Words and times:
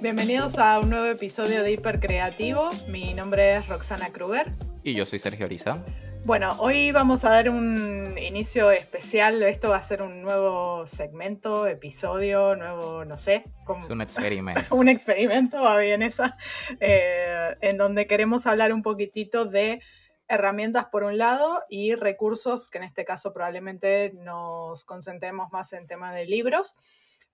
Bienvenidos 0.00 0.58
a 0.58 0.78
un 0.78 0.90
nuevo 0.90 1.06
episodio 1.06 1.62
de 1.62 1.72
Hiper 1.72 1.98
Creativo. 1.98 2.68
Mi 2.88 3.12
nombre 3.14 3.56
es 3.56 3.66
Roxana 3.66 4.10
Kruger. 4.10 4.52
Y 4.84 4.94
yo 4.94 5.04
soy 5.04 5.18
Sergio 5.18 5.46
Ariza. 5.46 5.82
Bueno, 6.26 6.56
hoy 6.58 6.90
vamos 6.90 7.24
a 7.24 7.30
dar 7.30 7.48
un 7.50 8.18
inicio 8.18 8.72
especial. 8.72 9.44
Esto 9.44 9.68
va 9.68 9.76
a 9.76 9.82
ser 9.82 10.02
un 10.02 10.22
nuevo 10.22 10.84
segmento, 10.88 11.68
episodio, 11.68 12.56
nuevo, 12.56 13.04
no 13.04 13.16
sé. 13.16 13.44
Es 13.78 13.90
un 13.90 14.00
experimento. 14.00 14.60
un 14.74 14.88
experimento, 14.88 15.62
va 15.62 15.78
bien 15.78 16.02
esa. 16.02 16.36
Eh, 16.80 17.54
en 17.60 17.76
donde 17.76 18.08
queremos 18.08 18.48
hablar 18.48 18.72
un 18.72 18.82
poquitito 18.82 19.44
de 19.44 19.80
herramientas 20.26 20.86
por 20.86 21.04
un 21.04 21.16
lado 21.16 21.62
y 21.68 21.94
recursos, 21.94 22.66
que 22.66 22.78
en 22.78 22.84
este 22.84 23.04
caso 23.04 23.32
probablemente 23.32 24.12
nos 24.16 24.84
concentremos 24.84 25.52
más 25.52 25.72
en 25.74 25.86
tema 25.86 26.12
de 26.12 26.26
libros. 26.26 26.74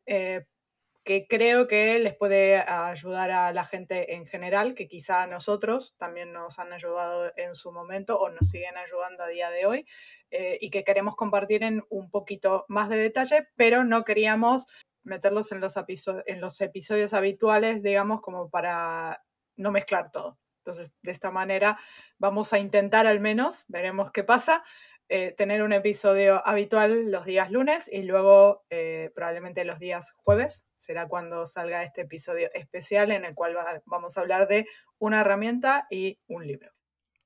Eh, 0.04 0.44
que 1.04 1.26
creo 1.26 1.66
que 1.66 1.98
les 1.98 2.14
puede 2.14 2.58
ayudar 2.58 3.30
a 3.30 3.52
la 3.52 3.64
gente 3.64 4.14
en 4.14 4.26
general, 4.26 4.74
que 4.74 4.86
quizá 4.86 5.22
a 5.22 5.26
nosotros 5.26 5.94
también 5.98 6.32
nos 6.32 6.58
han 6.58 6.72
ayudado 6.72 7.32
en 7.36 7.54
su 7.54 7.72
momento 7.72 8.18
o 8.18 8.30
nos 8.30 8.48
siguen 8.48 8.76
ayudando 8.76 9.24
a 9.24 9.28
día 9.28 9.50
de 9.50 9.66
hoy, 9.66 9.86
eh, 10.30 10.58
y 10.60 10.70
que 10.70 10.84
queremos 10.84 11.16
compartir 11.16 11.64
en 11.64 11.82
un 11.90 12.10
poquito 12.10 12.64
más 12.68 12.88
de 12.88 12.96
detalle, 12.96 13.48
pero 13.56 13.84
no 13.84 14.04
queríamos 14.04 14.66
meterlos 15.02 15.50
en 15.52 15.60
los, 15.60 15.74
en 16.26 16.40
los 16.40 16.60
episodios 16.60 17.12
habituales, 17.14 17.82
digamos, 17.82 18.20
como 18.20 18.48
para 18.48 19.24
no 19.56 19.72
mezclar 19.72 20.10
todo. 20.12 20.38
Entonces, 20.58 20.92
de 21.02 21.10
esta 21.10 21.32
manera 21.32 21.78
vamos 22.18 22.52
a 22.52 22.58
intentar 22.60 23.06
al 23.08 23.18
menos, 23.18 23.64
veremos 23.66 24.12
qué 24.12 24.22
pasa, 24.22 24.62
eh, 25.14 25.34
tener 25.36 25.62
un 25.62 25.74
episodio 25.74 26.40
habitual 26.48 27.10
los 27.10 27.26
días 27.26 27.50
lunes 27.50 27.86
y 27.92 28.00
luego 28.00 28.64
eh, 28.70 29.10
probablemente 29.14 29.62
los 29.66 29.78
días 29.78 30.14
jueves 30.16 30.64
será 30.74 31.06
cuando 31.06 31.44
salga 31.44 31.82
este 31.82 32.00
episodio 32.00 32.48
especial 32.54 33.10
en 33.10 33.26
el 33.26 33.34
cual 33.34 33.54
vamos 33.84 34.16
a 34.16 34.22
hablar 34.22 34.48
de 34.48 34.66
una 34.96 35.20
herramienta 35.20 35.86
y 35.90 36.18
un 36.28 36.46
libro. 36.46 36.70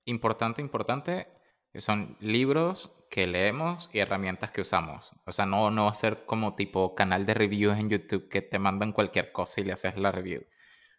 Importante, 0.05 0.61
importante, 0.61 1.29
son 1.77 2.17
libros 2.19 3.07
que 3.09 3.29
leemos 3.29 3.89
y 3.93 4.01
herramientas 4.01 4.51
que 4.51 4.63
usamos. 4.63 5.13
O 5.25 5.31
sea, 5.31 5.47
no, 5.47 5.71
no 5.71 5.85
va 5.85 5.93
a 5.93 5.95
ser 5.95 6.27
como 6.27 6.57
tipo 6.57 6.97
canal 6.97 7.25
de 7.25 7.35
reviews 7.35 7.79
en 7.79 7.89
YouTube 7.89 8.29
que 8.29 8.43
te 8.43 8.59
mandan 8.59 8.91
cualquier 8.91 9.31
cosa 9.31 9.61
y 9.61 9.65
le 9.65 9.75
haces 9.75 9.97
la 9.97 10.11
review. 10.11 10.45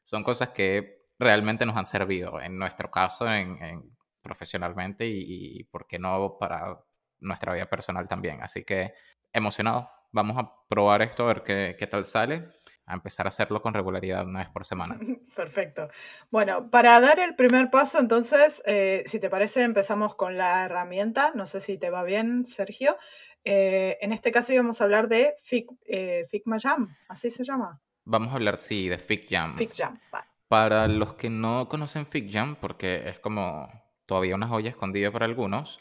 Son 0.04 0.24
cosas 0.24 0.52
que 0.52 1.10
realmente 1.20 1.66
nos 1.66 1.76
han 1.76 1.86
servido, 1.86 2.40
en 2.40 2.58
nuestro 2.58 2.90
caso, 2.90 3.30
en 3.30 3.97
profesionalmente 4.28 5.08
y, 5.08 5.64
¿por 5.72 5.88
qué 5.88 5.98
no 5.98 6.38
para 6.38 6.84
nuestra 7.20 7.54
vida 7.54 7.66
personal 7.66 8.08
también? 8.08 8.42
Así 8.42 8.64
que 8.64 8.94
emocionado. 9.32 9.90
Vamos 10.12 10.38
a 10.38 10.52
probar 10.70 11.02
esto, 11.02 11.24
a 11.24 11.28
ver 11.28 11.44
qué, 11.44 11.76
qué 11.78 11.88
tal 11.88 12.06
sale 12.06 12.50
a 12.88 12.94
empezar 12.94 13.26
a 13.28 13.30
hacerlo 13.30 13.62
con 13.62 13.74
regularidad 13.74 14.26
una 14.26 14.40
vez 14.40 14.50
por 14.50 14.64
semana. 14.64 14.98
Perfecto. 15.36 15.90
Bueno, 16.32 16.70
para 16.70 17.00
dar 17.02 17.20
el 17.20 17.36
primer 17.36 17.70
paso, 17.70 18.00
entonces, 18.00 18.64
eh, 18.66 19.04
si 19.06 19.20
te 19.20 19.30
parece, 19.30 19.62
empezamos 19.62 20.16
con 20.16 20.38
la 20.38 20.66
herramienta. 20.66 21.34
No 21.36 21.48
sé 21.48 21.60
si 21.60 21.78
te 21.78 21.90
va 21.90 22.04
bien, 22.04 22.46
Sergio. 22.48 22.98
Eh, 23.44 23.98
en 24.02 24.14
este 24.14 24.32
caso 24.32 24.54
íbamos 24.54 24.80
a 24.80 24.86
hablar 24.86 25.10
de 25.10 25.36
eh, 25.86 26.26
Figma 26.30 26.58
Jam, 26.60 26.96
¿así 27.08 27.30
se 27.30 27.44
llama? 27.44 27.82
Vamos 28.04 28.30
a 28.30 28.36
hablar, 28.36 28.62
sí, 28.62 28.88
de 28.88 28.98
FigJam. 28.98 29.58
FigJam, 29.58 30.00
Para 30.48 30.88
los 30.88 31.16
que 31.16 31.30
no 31.30 31.68
conocen 31.68 32.06
FigJam, 32.06 32.56
porque 32.56 33.08
es 33.10 33.20
como 33.20 33.70
todavía 34.08 34.36
una 34.36 34.48
joya 34.48 34.72
escondida 34.72 35.12
para 35.12 35.26
algunos, 35.26 35.80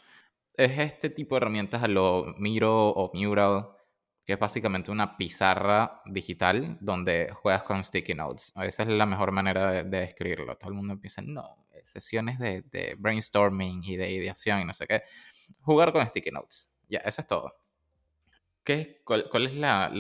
es 0.56 0.78
este 0.78 1.10
tipo 1.10 1.34
de 1.34 1.38
herramientas 1.38 1.82
a 1.82 1.88
lo 1.88 2.34
Miro 2.38 2.88
o 2.88 3.10
Mural, 3.14 3.69
que 4.24 4.32
es 4.34 4.38
básicamente 4.38 4.91
una 4.91 5.16
pizarra 5.16 6.03
digital 6.06 6.78
donde 6.81 7.31
juegas 7.32 7.62
con 7.62 7.84
sticky 7.84 8.14
notes. 8.14 8.53
Esa 8.56 8.82
es 8.82 8.88
la 8.88 9.06
mejor 9.06 9.32
manera 9.32 9.70
de, 9.70 9.84
describirlo. 9.84 10.56
Todo 10.56 10.70
el 10.70 10.76
mundo 10.76 10.94
empieza, 10.94 11.22
no, 11.22 11.66
sesiones 11.84 12.38
de, 12.38 12.97
brainstorming 12.98 13.84
y 13.84 13.97
de 13.97 14.10
ideación 14.10 14.60
y 14.60 14.64
no 14.64 14.72
sé 14.72 14.87
qué. 14.87 15.03
Jugar 15.60 15.93
con 15.93 16.06
sticky 16.06 16.31
notes. 16.31 16.72
Ya, 16.88 16.98
eso 16.98 17.20
es 17.20 17.26
todo. 17.26 17.54
¿Qué, 18.64 19.03
cuál, 19.04 19.47
es 19.47 19.54
la, 19.54 19.91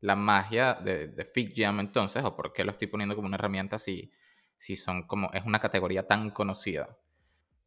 la, 0.00 0.16
magia 0.16 0.74
de, 0.74 1.08
de 1.08 1.24
FigJam 1.24 1.80
entonces? 1.80 2.22
¿O 2.24 2.36
por 2.36 2.52
qué 2.52 2.64
lo 2.64 2.72
estoy 2.72 2.88
poniendo 2.88 3.14
como 3.14 3.26
una 3.26 3.36
herramienta 3.36 3.78
si, 3.78 4.12
si 4.58 4.76
son 4.76 5.06
como, 5.06 5.30
es 5.32 5.46
una 5.46 5.60
categoría 5.60 6.06
tan 6.06 6.30
conocida? 6.30 6.98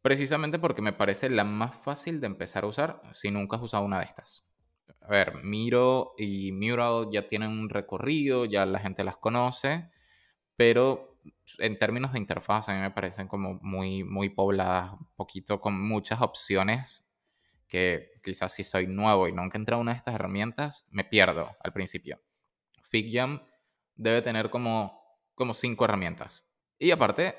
Precisamente 0.04 0.58
porque 0.58 0.82
me 0.82 0.92
parece 0.92 1.30
la 1.30 1.44
más 1.44 1.74
fácil 1.74 2.20
de 2.20 2.26
empezar 2.26 2.64
a 2.64 2.66
usar 2.66 3.00
si 3.12 3.30
nunca 3.30 3.56
has 3.56 3.62
usado 3.62 3.86
una 3.86 4.00
de 4.00 4.04
estas. 4.04 4.44
A 5.00 5.08
ver, 5.08 5.42
Miro 5.42 6.12
y 6.18 6.52
Mural 6.52 7.08
ya 7.10 7.26
tienen 7.26 7.48
un 7.48 7.70
recorrido, 7.70 8.44
ya 8.44 8.66
la 8.66 8.80
gente 8.80 9.02
las 9.02 9.16
conoce, 9.16 9.90
pero 10.56 11.22
en 11.58 11.78
términos 11.78 12.12
de 12.12 12.18
interfaz 12.18 12.68
a 12.68 12.74
mí 12.74 12.82
me 12.82 12.90
parecen 12.90 13.28
como 13.28 13.54
muy, 13.62 14.04
muy 14.04 14.28
pobladas, 14.28 14.92
un 14.92 15.08
poquito 15.16 15.58
con 15.58 15.80
muchas 15.80 16.20
opciones 16.20 17.08
que 17.66 18.10
quizás 18.22 18.52
si 18.52 18.62
soy 18.62 18.86
nuevo 18.86 19.26
y 19.26 19.32
nunca 19.32 19.56
he 19.56 19.60
entrado 19.60 19.80
a 19.80 19.84
una 19.84 19.92
de 19.92 19.98
estas 19.98 20.16
herramientas, 20.16 20.86
me 20.90 21.04
pierdo 21.04 21.56
al 21.60 21.72
principio. 21.72 22.20
FigJam 22.82 23.40
debe 23.94 24.20
tener 24.20 24.50
como, 24.50 25.00
como 25.34 25.54
cinco 25.54 25.86
herramientas. 25.86 26.46
Y 26.78 26.90
aparte, 26.90 27.36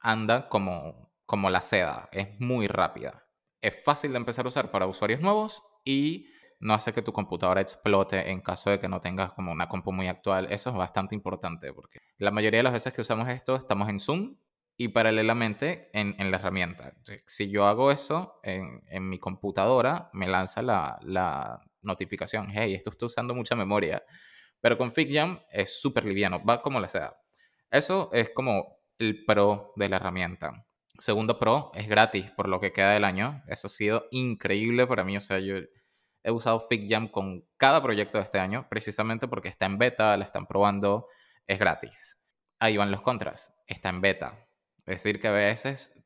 anda 0.00 0.48
como 0.48 1.07
como 1.28 1.50
la 1.50 1.60
seda, 1.60 2.08
es 2.10 2.40
muy 2.40 2.68
rápida. 2.68 3.26
Es 3.60 3.84
fácil 3.84 4.12
de 4.12 4.16
empezar 4.16 4.46
a 4.46 4.48
usar 4.48 4.70
para 4.70 4.86
usuarios 4.86 5.20
nuevos 5.20 5.62
y 5.84 6.26
no 6.58 6.72
hace 6.72 6.94
que 6.94 7.02
tu 7.02 7.12
computadora 7.12 7.60
explote 7.60 8.30
en 8.30 8.40
caso 8.40 8.70
de 8.70 8.80
que 8.80 8.88
no 8.88 9.02
tengas 9.02 9.32
como 9.32 9.52
una 9.52 9.68
compu 9.68 9.92
muy 9.92 10.08
actual. 10.08 10.46
Eso 10.50 10.70
es 10.70 10.76
bastante 10.76 11.14
importante 11.14 11.70
porque 11.74 12.00
la 12.16 12.30
mayoría 12.30 12.60
de 12.60 12.62
las 12.62 12.72
veces 12.72 12.94
que 12.94 13.02
usamos 13.02 13.28
esto 13.28 13.56
estamos 13.56 13.90
en 13.90 14.00
Zoom 14.00 14.38
y 14.78 14.88
paralelamente 14.88 15.90
en, 15.92 16.16
la 16.30 16.38
herramienta. 16.38 16.94
Si 17.26 17.50
yo 17.50 17.66
hago 17.66 17.90
eso 17.90 18.40
en, 18.42 19.06
mi 19.06 19.18
computadora, 19.18 20.08
me 20.14 20.28
lanza 20.28 20.62
la, 20.62 20.98
la, 21.02 21.60
notificación, 21.82 22.48
hey, 22.54 22.72
esto 22.72 22.88
está 22.88 23.04
usando 23.04 23.34
mucha 23.34 23.54
memoria. 23.54 24.02
Pero 24.62 24.78
con 24.78 24.92
FigJam 24.92 25.40
es 25.52 25.78
súper 25.78 26.06
liviano, 26.06 26.42
va 26.42 26.62
como 26.62 26.80
la 26.80 26.88
seda. 26.88 27.20
Eso 27.70 28.08
es 28.14 28.30
como 28.30 28.78
el 28.98 29.26
pro 29.26 29.74
de 29.76 29.90
la 29.90 29.96
herramienta. 29.96 30.64
Segundo 30.98 31.38
Pro 31.38 31.70
es 31.74 31.88
gratis 31.88 32.30
por 32.32 32.48
lo 32.48 32.60
que 32.60 32.72
queda 32.72 32.92
del 32.92 33.04
año. 33.04 33.42
Eso 33.46 33.68
ha 33.68 33.70
sido 33.70 34.06
increíble 34.10 34.86
para 34.86 35.04
mí. 35.04 35.16
O 35.16 35.20
sea, 35.20 35.38
yo 35.38 35.56
he 36.22 36.30
usado 36.30 36.60
FigJam 36.60 37.08
con 37.08 37.46
cada 37.56 37.82
proyecto 37.82 38.18
de 38.18 38.24
este 38.24 38.40
año, 38.40 38.66
precisamente 38.68 39.28
porque 39.28 39.48
está 39.48 39.66
en 39.66 39.78
beta, 39.78 40.16
la 40.16 40.24
están 40.24 40.46
probando, 40.46 41.06
es 41.46 41.58
gratis. 41.58 42.24
Ahí 42.58 42.76
van 42.76 42.90
los 42.90 43.02
contras, 43.02 43.54
está 43.66 43.88
en 43.90 44.00
beta. 44.00 44.46
Es 44.78 45.04
decir, 45.04 45.20
que 45.20 45.28
a 45.28 45.32
veces 45.32 46.02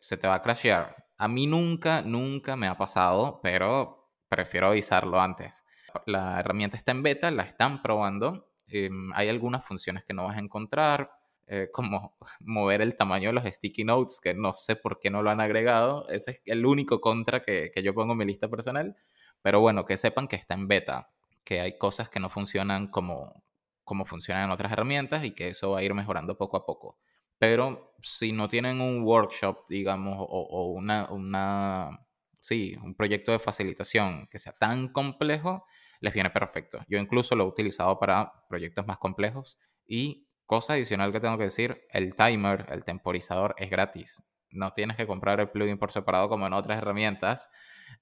se 0.00 0.16
te 0.16 0.28
va 0.28 0.34
a 0.34 0.42
crashear. 0.42 1.06
A 1.16 1.28
mí 1.28 1.46
nunca, 1.46 2.02
nunca 2.02 2.56
me 2.56 2.66
ha 2.66 2.76
pasado, 2.76 3.40
pero 3.42 4.10
prefiero 4.28 4.68
avisarlo 4.68 5.20
antes. 5.20 5.64
La 6.06 6.40
herramienta 6.40 6.76
está 6.76 6.92
en 6.92 7.02
beta, 7.02 7.30
la 7.30 7.44
están 7.44 7.82
probando. 7.82 8.50
Em, 8.66 9.12
hay 9.14 9.28
algunas 9.28 9.64
funciones 9.64 10.04
que 10.04 10.14
no 10.14 10.24
vas 10.24 10.36
a 10.36 10.40
encontrar 10.40 11.10
eh, 11.46 11.68
como 11.72 12.16
mover 12.40 12.82
el 12.82 12.96
tamaño 12.96 13.28
de 13.28 13.34
los 13.34 13.44
sticky 13.44 13.84
notes, 13.84 14.20
que 14.20 14.34
no 14.34 14.52
sé 14.52 14.76
por 14.76 14.98
qué 14.98 15.10
no 15.10 15.22
lo 15.22 15.30
han 15.30 15.40
agregado. 15.40 16.08
Ese 16.08 16.32
es 16.32 16.42
el 16.46 16.66
único 16.66 17.00
contra 17.00 17.42
que, 17.42 17.70
que 17.74 17.82
yo 17.82 17.94
pongo 17.94 18.12
en 18.12 18.18
mi 18.18 18.24
lista 18.24 18.48
personal. 18.48 18.96
Pero 19.42 19.60
bueno, 19.60 19.84
que 19.84 19.96
sepan 19.96 20.26
que 20.26 20.36
está 20.36 20.54
en 20.54 20.68
beta, 20.68 21.10
que 21.44 21.60
hay 21.60 21.76
cosas 21.76 22.08
que 22.08 22.18
no 22.20 22.30
funcionan 22.30 22.88
como, 22.88 23.44
como 23.84 24.06
funcionan 24.06 24.44
en 24.44 24.50
otras 24.50 24.72
herramientas 24.72 25.24
y 25.24 25.32
que 25.32 25.48
eso 25.48 25.72
va 25.72 25.80
a 25.80 25.82
ir 25.82 25.92
mejorando 25.94 26.36
poco 26.38 26.56
a 26.56 26.64
poco. 26.64 26.98
Pero 27.38 27.94
si 28.02 28.32
no 28.32 28.48
tienen 28.48 28.80
un 28.80 29.02
workshop, 29.02 29.66
digamos, 29.68 30.16
o, 30.18 30.24
o 30.24 30.70
una, 30.72 31.10
una, 31.10 32.06
sí, 32.40 32.76
un 32.82 32.94
proyecto 32.94 33.32
de 33.32 33.38
facilitación 33.38 34.28
que 34.30 34.38
sea 34.38 34.54
tan 34.54 34.88
complejo, 34.88 35.66
les 36.00 36.14
viene 36.14 36.30
perfecto. 36.30 36.80
Yo 36.88 36.98
incluso 36.98 37.34
lo 37.34 37.44
he 37.44 37.48
utilizado 37.48 37.98
para 37.98 38.32
proyectos 38.48 38.86
más 38.86 38.98
complejos 38.98 39.58
y 39.86 40.26
Cosa 40.54 40.74
adicional 40.74 41.10
que 41.10 41.18
tengo 41.18 41.36
que 41.36 41.42
decir, 41.42 41.84
el 41.90 42.14
timer, 42.14 42.66
el 42.70 42.84
temporizador 42.84 43.56
es 43.58 43.68
gratis. 43.70 44.22
No 44.50 44.70
tienes 44.70 44.96
que 44.96 45.04
comprar 45.04 45.40
el 45.40 45.50
plugin 45.50 45.78
por 45.78 45.90
separado 45.90 46.28
como 46.28 46.46
en 46.46 46.52
otras 46.52 46.78
herramientas. 46.78 47.50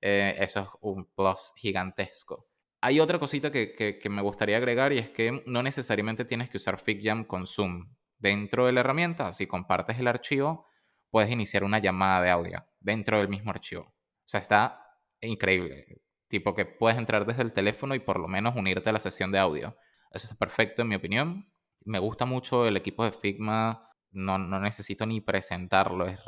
Eh, 0.03 0.37
eso 0.39 0.61
es 0.61 0.69
un 0.83 1.07
plus 1.15 1.55
gigantesco. 1.57 2.51
Hay 2.83 3.01
otra 3.01 3.19
cosita 3.19 3.51
que, 3.51 3.99
me 4.11 4.21
gustaría 4.21 4.59
agregar 4.59 4.93
y 4.93 4.99
es 4.99 5.09
que 5.09 5.43
no 5.47 5.63
necesariamente 5.63 6.27
tienes 6.27 6.51
que 6.51 6.59
usar 6.59 6.79
FigJam 6.79 7.25
con 7.25 7.47
Zoom. 7.47 7.95
Dentro 8.19 8.67
de 8.67 8.73
la 8.73 8.81
herramienta, 8.81 9.33
si 9.33 9.47
compartes 9.47 9.99
el 9.99 10.07
archivo, 10.07 10.67
puedes 11.09 11.31
iniciar 11.31 11.65
una 11.65 11.79
llamada 11.79 12.21
de 12.21 12.29
audio 12.29 12.67
dentro 12.81 13.17
del 13.17 13.31
mismo 13.31 13.51
archivo. 13.51 13.85
O 13.85 14.27
sea, 14.27 14.41
está 14.41 14.99
increíble. 15.23 16.03
Tipo 16.29 16.55
que 16.55 16.67
puedes 16.67 16.99
entrar 16.99 17.25
desde 17.25 17.45
el 17.45 17.55
teléfono 17.55 17.95
y 17.95 18.01
por 18.01 18.21
lo 18.21 18.29
menos 18.29 18.57
unirte 18.57 18.91
a 18.91 18.93
la 18.93 18.99
sesión 18.99 19.33
de 19.33 19.39
audio. 19.39 19.75
Eso 20.11 20.29
es 20.31 20.37
perfecto 20.37 20.83
en 20.83 20.89
mi 20.89 20.97
opinión 20.97 21.51
me 21.85 21.99
gusta 21.99 22.25
mucho 22.25 22.67
el 22.67 22.77
equipo 22.77 23.05
de 23.05 23.13
Figma. 23.13 23.89
no, 24.13 24.39
no 24.39 24.61
necesito 24.61 25.07
ni 25.07 25.21
presentarlo, 25.21 26.07
es, 26.07 26.21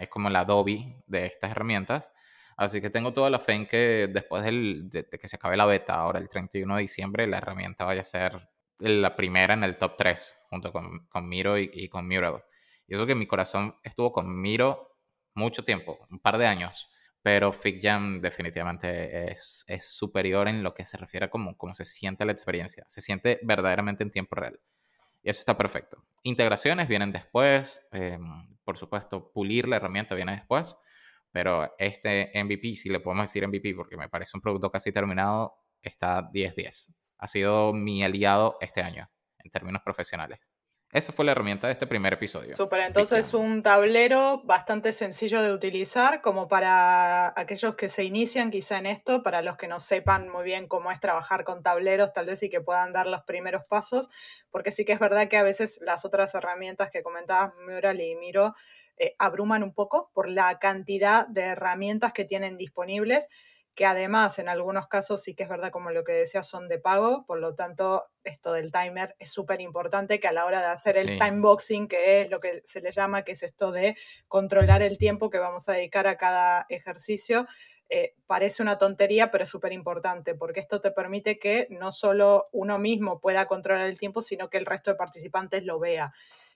es 0.00 0.08
como 0.08 0.28
el 0.28 0.36
Adobe 0.36 1.02
de 1.06 1.26
estas 1.26 1.50
herramientas. 1.50 2.12
Así 2.56 2.80
que 2.80 2.90
tengo 2.90 3.12
toda 3.12 3.30
la 3.30 3.40
fe 3.40 3.52
en 3.52 3.66
que 3.66 4.08
después 4.12 4.44
de, 4.44 5.08
que 5.20 5.28
se 5.28 5.36
acabe 5.36 5.56
la 5.56 5.66
beta, 5.66 5.94
ahora 5.94 6.20
el 6.20 6.28
31 6.28 6.76
de 6.76 6.82
diciembre, 6.82 7.26
la 7.26 7.38
herramienta 7.38 7.84
vaya 7.84 8.02
a 8.02 8.04
ser 8.04 8.48
la 8.78 9.16
primera 9.16 9.54
en 9.54 9.64
el 9.64 9.76
top 9.76 9.96
3, 9.96 10.36
junto 10.50 10.72
con, 10.72 11.06
con 11.06 11.28
Miro 11.28 11.58
y, 11.58 11.88
con 11.88 12.06
Mural. 12.06 12.44
Y 12.86 12.94
eso 12.94 13.06
que 13.06 13.14
mi 13.14 13.26
corazón 13.26 13.76
estuvo 13.82 14.12
con 14.12 14.40
Miro 14.40 14.98
mucho 15.34 15.64
tiempo, 15.64 16.06
un 16.10 16.20
par 16.20 16.38
de 16.38 16.46
años, 16.46 16.88
pero 17.22 17.52
FigJam 17.52 18.20
definitivamente 18.20 19.32
es, 19.32 19.64
es 19.66 19.86
superior 19.86 20.46
en 20.46 20.62
lo 20.62 20.74
que 20.74 20.84
se 20.84 20.96
refiere 20.96 21.26
a 21.26 21.30
cómo 21.30 21.56
se 21.72 21.84
siente 21.84 22.24
la 22.24 22.32
experiencia. 22.32 22.84
Se 22.86 23.00
siente 23.00 23.40
verdaderamente 23.42 24.04
en 24.04 24.10
tiempo 24.10 24.36
real. 24.36 24.60
Y 25.24 25.30
eso 25.30 25.40
está 25.40 25.56
perfecto. 25.56 26.04
Integraciones 26.22 26.86
vienen 26.86 27.10
después, 27.10 27.88
em, 27.92 28.56
por 28.62 28.76
supuesto, 28.76 29.32
pulir 29.32 29.66
la 29.66 29.76
herramienta 29.76 30.14
viene 30.14 30.32
después, 30.32 30.76
pero 31.32 31.74
este 31.78 32.30
MVP, 32.34 32.76
si 32.76 32.90
le 32.90 33.00
podemos 33.00 33.24
decir 33.24 33.42
MVP 33.48 33.74
porque 33.74 33.96
me 33.96 34.08
parece 34.08 34.36
un 34.36 34.42
producto 34.42 34.70
casi 34.70 34.92
terminado, 34.92 35.56
está 35.82 36.30
10-10. 36.30 36.94
Ha 37.18 37.26
sido 37.26 37.72
mi 37.72 38.04
aliado 38.04 38.58
este 38.60 38.82
año 38.82 39.10
en 39.38 39.50
términos 39.50 39.82
profesionales. 39.82 40.50
Esa 40.94 41.12
fue 41.12 41.24
la 41.24 41.32
herramienta 41.32 41.66
de 41.66 41.72
este 41.72 41.88
primer 41.88 42.12
episodio. 42.12 42.54
Súper, 42.54 42.82
entonces 42.82 43.34
un 43.34 43.64
tablero 43.64 44.42
bastante 44.44 44.92
sencillo 44.92 45.42
de 45.42 45.52
utilizar 45.52 46.20
como 46.22 46.46
para 46.46 47.34
aquellos 47.36 47.74
que 47.74 47.88
se 47.88 48.04
inician 48.04 48.52
quizá 48.52 48.78
en 48.78 48.86
esto, 48.86 49.24
para 49.24 49.42
los 49.42 49.56
que 49.56 49.66
no 49.66 49.80
sepan 49.80 50.28
muy 50.28 50.44
bien 50.44 50.68
cómo 50.68 50.92
es 50.92 51.00
trabajar 51.00 51.42
con 51.42 51.64
tableros, 51.64 52.12
tal 52.12 52.26
vez 52.26 52.44
y 52.44 52.48
que 52.48 52.60
puedan 52.60 52.92
dar 52.92 53.08
los 53.08 53.24
primeros 53.24 53.64
pasos, 53.64 54.08
porque 54.52 54.70
sí 54.70 54.84
que 54.84 54.92
es 54.92 55.00
verdad 55.00 55.26
que 55.26 55.36
a 55.36 55.42
veces 55.42 55.80
las 55.80 56.04
otras 56.04 56.32
herramientas 56.36 56.90
que 56.92 57.02
comentabas, 57.02 57.52
Mural 57.66 58.00
y 58.00 58.14
Miro, 58.14 58.54
eh, 58.96 59.16
abruman 59.18 59.64
un 59.64 59.74
poco 59.74 60.12
por 60.14 60.28
la 60.28 60.60
cantidad 60.60 61.26
de 61.26 61.40
herramientas 61.40 62.12
que 62.12 62.24
tienen 62.24 62.56
disponibles 62.56 63.28
que 63.74 63.86
además 63.86 64.38
en 64.38 64.48
algunos 64.48 64.86
casos 64.86 65.22
sí 65.22 65.34
que 65.34 65.42
es 65.42 65.48
verdad, 65.48 65.70
como 65.70 65.90
lo 65.90 66.04
que 66.04 66.12
decía, 66.12 66.42
son 66.42 66.68
de 66.68 66.78
pago, 66.78 67.24
por 67.26 67.40
lo 67.40 67.54
tanto, 67.54 68.06
esto 68.22 68.52
del 68.52 68.70
timer 68.70 69.16
es 69.18 69.32
súper 69.32 69.60
importante 69.60 70.20
que 70.20 70.28
a 70.28 70.32
la 70.32 70.46
hora 70.46 70.60
de 70.60 70.66
hacer 70.66 70.96
el 70.96 71.18
time 71.18 71.40
boxing, 71.40 71.88
que 71.88 72.22
es 72.22 72.30
lo 72.30 72.40
que 72.40 72.62
se 72.64 72.80
le 72.80 72.92
llama, 72.92 73.22
que 73.22 73.32
es 73.32 73.42
esto 73.42 73.72
de 73.72 73.96
controlar 74.28 74.82
el 74.82 74.96
tiempo 74.96 75.28
que 75.28 75.38
vamos 75.38 75.68
a 75.68 75.72
dedicar 75.72 76.06
a 76.06 76.16
cada 76.16 76.66
ejercicio, 76.68 77.46
eh, 77.90 78.14
parece 78.26 78.62
una 78.62 78.78
tontería, 78.78 79.30
pero 79.30 79.44
es 79.44 79.50
súper 79.50 79.72
importante, 79.72 80.34
porque 80.34 80.60
esto 80.60 80.80
te 80.80 80.90
permite 80.90 81.38
que 81.38 81.66
no 81.70 81.92
solo 81.92 82.48
uno 82.52 82.78
mismo 82.78 83.20
pueda 83.20 83.46
controlar 83.46 83.86
el 83.86 83.98
tiempo, 83.98 84.22
sino 84.22 84.48
que 84.48 84.58
el 84.58 84.66
resto 84.66 84.90
de 84.90 84.96
participantes 84.96 85.64
lo 85.64 85.78
vea 85.78 86.12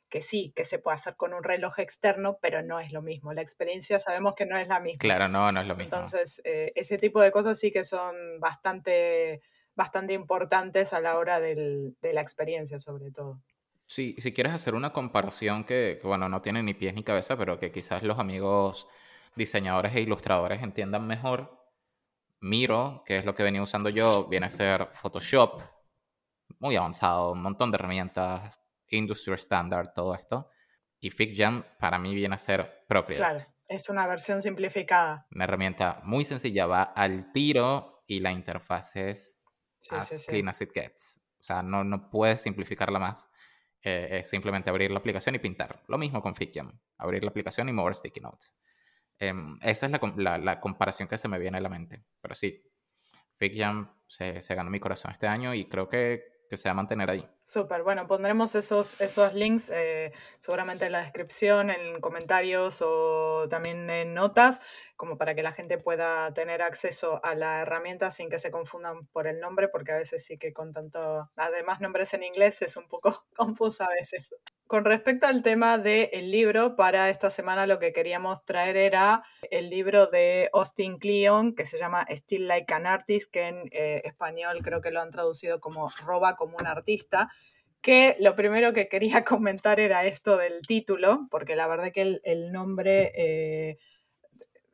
que 0.09 0.23
sí, 0.23 0.53
que 0.57 0.65
se 0.65 0.79
puede 0.79 0.97
hacer 0.97 1.17
con 1.17 1.35
un 1.35 1.43
reloj 1.43 1.79
externo, 1.79 2.39
pero 2.41 2.63
no 2.63 2.81
es 2.81 2.93
lo 2.93 3.03
mismo. 3.03 3.33
La 3.33 3.43
experiencia 3.43 3.99
sabemos 3.99 4.35
que 4.35 4.47
no 4.47 4.57
es 4.57 4.69
la 4.69 4.81
misma. 4.81 4.99
Claro, 4.99 5.29
no, 5.29 5.53
no 5.53 5.61
es 5.61 5.67
lo 5.67 5.77
mismo. 5.77 5.95
Entonces, 5.95 6.41
eh, 6.45 6.73
ese 6.75 6.99
tipo 6.99 7.21
de 7.21 7.31
cosas 7.31 7.59
sí 7.59 7.71
que 7.71 7.85
son 7.85 8.41
bastante, 8.41 9.43
bastante 9.75 10.15
importantes 10.15 10.93
a 10.93 11.01
la 11.01 11.17
hora 11.19 11.41
del, 11.41 11.97
de 12.01 12.13
la 12.13 12.23
experiencia, 12.23 12.79
sobre 12.79 13.11
todo. 13.11 13.41
Sí, 13.87 14.15
si 14.19 14.33
quieres 14.33 14.53
hacer 14.53 14.75
una 14.75 14.93
comparación 14.93 15.65
que, 15.65 15.99
que, 16.01 16.07
bueno, 16.07 16.29
no 16.29 16.43
tiene 16.43 16.63
ni 16.63 16.75
pies 16.75 16.95
ni 16.95 17.03
cabeza, 17.03 17.37
pero 17.37 17.59
que 17.59 17.71
quizás 17.71 18.03
los 18.03 18.19
amigos 18.19 18.89
diseñadores 19.35 19.95
e 19.95 20.01
ilustradores 20.01 20.63
entiendan 20.63 21.07
mejor, 21.07 21.59
Miro, 22.41 23.03
que 23.05 23.17
es 23.17 23.25
lo 23.25 23.35
que 23.35 23.43
venía 23.43 23.63
usando 23.63 23.89
yo, 23.89 24.27
viene 24.27 24.47
a 24.47 24.51
ser 24.51 24.89
Photoshop, 24.95 25.63
muy 26.61 26.77
avanzado, 26.77 27.33
un 27.33 27.43
montón 27.43 27.71
de 27.71 27.77
herramientas, 27.77 28.61
industry 28.91 29.35
standard, 29.35 29.93
todo 29.95 30.15
esto. 30.15 30.51
Y 31.01 31.11
FigJam 31.11 31.65
para 31.79 31.99
mí 31.99 32.15
viene 32.15 32.35
a 32.35 32.39
ser 32.39 32.85
Procreate. 32.89 33.23
Claro, 33.23 33.55
es 33.69 33.89
una 33.89 34.07
versión 34.07 34.43
simplificada. 34.43 35.27
Una 35.33 35.45
herramienta 35.45 36.01
muy 36.05 36.25
sencilla, 36.25 36.67
va 36.67 36.83
al 36.83 37.33
tiro 37.33 38.03
y 38.07 38.21
la 38.21 38.33
interfaz 38.33 38.97
es 38.97 39.45
as 39.91 40.27
clean 40.27 40.49
as 40.49 40.61
it 40.61 40.73
gets. 40.73 41.21
O 41.39 41.43
sea, 41.43 41.63
no, 41.63 41.85
no 41.85 42.11
puedes 42.11 42.41
simplificarla 42.41 42.99
más. 42.99 43.29
Eh, 43.83 44.19
es 44.21 44.29
simplemente 44.29 44.71
abrir 44.71 44.91
la 44.91 44.99
aplicación 44.99 45.35
y 45.35 45.39
pintar. 45.39 45.83
Lo 45.87 45.99
mismo 45.99 46.21
con 46.21 46.35
FigJam. 46.35 46.79
Abrir 46.97 47.23
la 47.23 47.31
aplicación 47.31 47.69
y 47.69 47.73
mover 47.73 47.95
sticky 47.95 48.21
notes. 48.21 48.59
Em, 49.19 49.57
esa 49.63 49.87
es 49.87 49.93
la, 50.17 50.39
la, 50.39 50.61
comparación 50.61 51.09
que 51.09 51.19
se 51.19 51.29
me 51.29 51.39
viene 51.39 51.59
a 51.59 51.61
la 51.61 51.69
mente. 51.69 52.05
Pero 52.21 52.35
sí, 52.35 52.65
FigJam 53.37 53.93
se, 54.07 54.41
se 54.41 54.55
ganó 54.55 54.71
mi 54.71 54.81
corazón 54.81 55.13
este 55.13 55.27
año 55.27 55.55
y 55.55 55.69
creo 55.69 55.89
que 55.89 56.38
que 56.49 56.57
se 56.57 56.69
va 56.69 56.73
a 56.73 56.75
mantener 56.75 57.11
ahí. 57.11 57.29
Súper, 57.43 57.83
bueno, 57.83 58.07
pondremos 58.07 58.55
esos, 58.55 59.01
esos 59.01 59.35
links 59.35 59.71
eh, 59.71 60.13
seguramente 60.39 60.87
en 60.87 60.93
la 60.93 61.01
descripción, 61.01 61.71
en 61.71 62.01
comentarios 62.01 62.83
o 62.83 63.47
también 63.49 63.89
en 63.91 64.15
notas, 64.15 64.61
como 64.97 65.17
para 65.17 65.35
que 65.35 65.43
la 65.43 65.53
gente 65.53 65.79
pueda 65.79 66.33
tener 66.35 66.63
acceso 66.63 67.21
a 67.25 67.35
la 67.35 67.61
herramienta 67.61 68.11
sin 68.11 68.31
que 68.31 68.39
se 68.39 68.51
confundan 68.51 69.07
por 69.07 69.27
el 69.27 69.41
nombre, 69.41 69.69
porque 69.69 69.93
a 69.93 69.97
veces 69.97 70.25
sí 70.25 70.39
que 70.39 70.53
con 70.53 70.73
tanto, 70.73 71.31
además 71.37 71.81
nombres 71.81 72.13
en 72.15 72.23
inglés 72.23 72.63
es 72.63 72.77
un 72.77 72.89
poco 72.89 73.25
confuso 73.37 73.85
a 73.85 73.89
veces. 73.89 74.35
Con 74.69 74.85
respecto 74.85 75.27
al 75.27 75.43
tema 75.43 75.79
del 75.79 76.31
libro, 76.31 76.77
para 76.77 77.09
esta 77.09 77.31
semana 77.31 77.67
lo 77.67 77.79
que 77.79 77.95
queríamos 77.95 78.45
traer 78.45 78.77
era 78.77 79.25
el 79.51 79.71
libro 79.71 80.09
de 80.09 80.51
Austin 80.53 80.99
Kleon, 80.99 81.55
que 81.55 81.65
se 81.65 81.79
llama 81.79 82.05
Still 82.11 82.47
Like 82.47 82.75
an 82.75 82.87
Artist, 82.87 83.33
que 83.33 83.47
en 83.47 83.71
eh, 83.73 84.03
español 84.05 84.59
creo 84.63 84.83
que 84.83 84.91
lo 84.91 85.01
han 85.01 85.11
traducido 85.11 85.59
como 85.59 85.89
Roba 86.05 86.37
como 86.37 86.59
un 86.59 86.67
artista, 86.67 87.31
que 87.81 88.15
lo 88.21 88.37
primero 88.37 88.75
que 88.75 88.91
quería 88.91 89.25
comentar 89.25 89.81
era 89.81 90.05
esto 90.05 90.37
del 90.37 90.61
título, 90.67 91.29
porque 91.31 91.57
la 91.57 91.67
verdad 91.67 91.91
que 91.91 92.21
el, 92.23 92.53
nombre 92.53 93.13
eh, 93.15 93.79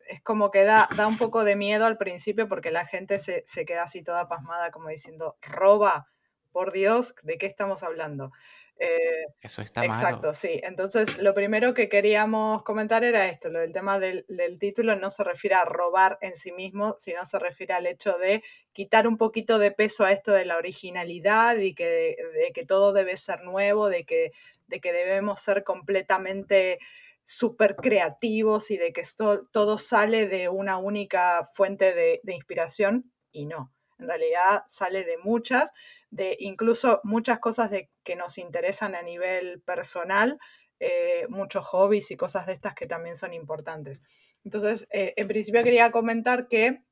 es 0.08 0.20
como 0.22 0.50
que 0.50 0.64
da, 0.64 0.88
un 1.06 1.18
poco 1.18 1.44
de 1.44 1.54
miedo 1.54 1.86
al 1.86 1.98
principio 1.98 2.48
porque 2.48 2.72
la 2.72 2.84
gente 2.84 3.20
se 3.20 3.64
queda 3.64 3.84
así 3.84 4.02
toda 4.02 4.26
pasmada 4.26 4.72
como 4.72 4.88
diciendo, 4.88 5.36
roba, 5.40 6.08
por 6.50 6.72
Dios, 6.72 7.14
¿de 7.22 7.38
qué 7.38 7.46
estamos 7.46 7.84
hablando? 7.84 8.32
Eh, 8.78 9.26
Eso 9.40 9.62
está 9.62 9.84
Exacto, 9.84 10.34
sí. 10.34 10.60
Entonces, 10.64 11.18
lo 11.18 11.32
primero 11.32 11.74
que 11.74 11.88
queríamos 11.88 12.62
comentar 12.62 13.04
era 13.04 13.28
esto, 13.28 13.48
lo 13.48 13.60
del 13.60 13.72
tema 13.72 13.98
del, 13.98 14.24
título 14.58 14.96
no 14.96 15.10
se 15.10 15.22
refiere 15.22 15.54
a 15.54 15.64
robar 15.64 16.18
en 16.20 16.34
sí 16.34 16.52
mismo, 16.52 16.96
sino 16.98 17.24
se 17.24 17.38
refiere 17.38 17.74
al 17.74 17.86
hecho 17.86 18.18
de 18.18 18.42
quitar 18.72 19.06
un 19.06 19.16
poquito 19.16 19.58
de 19.58 19.70
peso 19.70 20.04
a 20.04 20.12
esto 20.12 20.32
de 20.32 20.44
la 20.44 20.56
originalidad 20.56 21.56
y 21.58 21.74
que, 21.74 21.86
de, 21.86 22.52
que 22.52 22.66
todo 22.66 22.92
debe 22.92 23.16
ser 23.16 23.42
nuevo, 23.42 23.88
de 23.88 24.04
que, 24.04 24.32
de 24.66 24.80
que 24.80 24.92
debemos 24.92 25.40
ser 25.40 25.62
completamente 25.62 26.78
súper 27.24 27.76
creativos 27.76 28.70
y 28.70 28.76
de 28.76 28.92
que 28.92 29.00
esto, 29.00 29.42
todo 29.50 29.78
sale 29.78 30.26
de 30.26 30.48
una 30.48 30.78
única 30.78 31.48
fuente 31.54 31.94
de, 31.94 32.20
de 32.22 32.34
inspiración 32.34 33.12
y 33.30 33.46
no. 33.46 33.72
En 34.04 34.08
realidad 34.10 34.64
sale 34.68 35.04
de 35.04 35.18
muchas 35.18 35.72
de 36.14 36.36
incluso 36.38 37.00
muchas 37.02 37.40
cosas 37.40 37.70
de, 37.70 37.90
que 38.04 38.14
nos 38.14 38.38
interesan 38.38 38.94
a 38.94 39.02
nivel 39.02 39.60
personal, 39.62 40.38
eh, 40.78 41.26
muchos 41.28 41.66
hobbies 41.66 42.12
y 42.12 42.16
cosas 42.16 42.46
de 42.46 42.52
estas 42.52 42.74
que 42.74 42.86
también 42.86 43.16
son 43.16 43.34
importantes. 43.34 44.00
Entonces, 44.44 44.86
eh, 44.90 45.14
en 45.16 45.26
principio 45.26 45.64
quería 45.64 45.90
comentar 45.90 46.46
que 46.46 46.82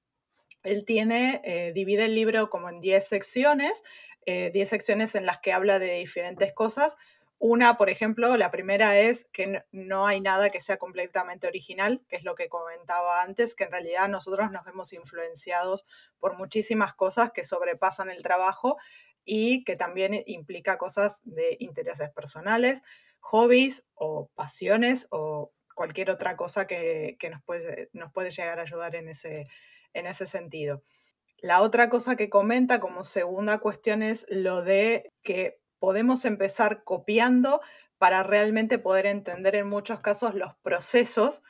él 0.64 0.84
tiene, 0.84 1.40
eh, 1.44 1.72
divide 1.72 2.06
el 2.06 2.16
libro 2.16 2.50
como 2.50 2.68
en 2.68 2.80
10 2.80 3.06
secciones, 3.06 3.82
10 4.24 4.68
secciones 4.68 5.16
en 5.16 5.26
las 5.26 5.40
que 5.40 5.52
habla 5.52 5.80
de 5.80 5.94
diferentes 5.94 6.52
cosas. 6.52 6.96
Una, 7.44 7.76
por 7.76 7.90
ejemplo, 7.90 8.36
la 8.36 8.52
primera 8.52 9.00
es 9.00 9.24
que 9.32 9.64
no 9.72 10.06
hay 10.06 10.20
nada 10.20 10.50
que 10.50 10.60
sea 10.60 10.76
completamente 10.76 11.48
original, 11.48 12.00
que 12.08 12.14
es 12.14 12.22
lo 12.22 12.36
que 12.36 12.48
comentaba 12.48 13.20
antes, 13.20 13.56
que 13.56 13.64
en 13.64 13.72
realidad 13.72 14.08
nosotros 14.08 14.52
nos 14.52 14.64
vemos 14.64 14.92
influenciados 14.92 15.84
por 16.20 16.38
muchísimas 16.38 16.94
cosas 16.94 17.32
que 17.32 17.42
sobrepasan 17.42 18.10
el 18.10 18.22
trabajo 18.22 18.76
y 19.24 19.64
que 19.64 19.74
también 19.74 20.22
implica 20.26 20.78
cosas 20.78 21.20
de 21.24 21.56
intereses 21.58 22.10
personales, 22.10 22.80
hobbies 23.18 23.84
o 23.94 24.28
pasiones 24.36 25.08
o 25.10 25.50
cualquier 25.74 26.12
otra 26.12 26.36
cosa 26.36 26.68
que, 26.68 27.18
nos, 27.28 27.42
puede, 27.42 27.90
nos 27.92 28.12
puede 28.12 28.30
llegar 28.30 28.60
a 28.60 28.62
ayudar 28.62 28.94
en 28.94 29.08
ese, 29.08 29.42
en 29.94 30.06
ese 30.06 30.26
sentido. 30.26 30.84
La 31.38 31.60
otra 31.60 31.88
cosa 31.88 32.14
que 32.14 32.30
comenta 32.30 32.78
como 32.78 33.02
segunda 33.02 33.58
cuestión 33.58 34.04
es 34.04 34.26
lo 34.28 34.62
de 34.62 35.10
que 35.24 35.60
podemos 35.82 36.24
empezar 36.24 36.84
copiando 36.84 37.60
para 37.98 38.22
realmente 38.22 38.78
poder 38.78 39.04
entender 39.04 39.56
en 39.56 39.66
muchos 39.66 39.98
casos 39.98 40.32
los 40.36 40.54
procesos 40.62 41.42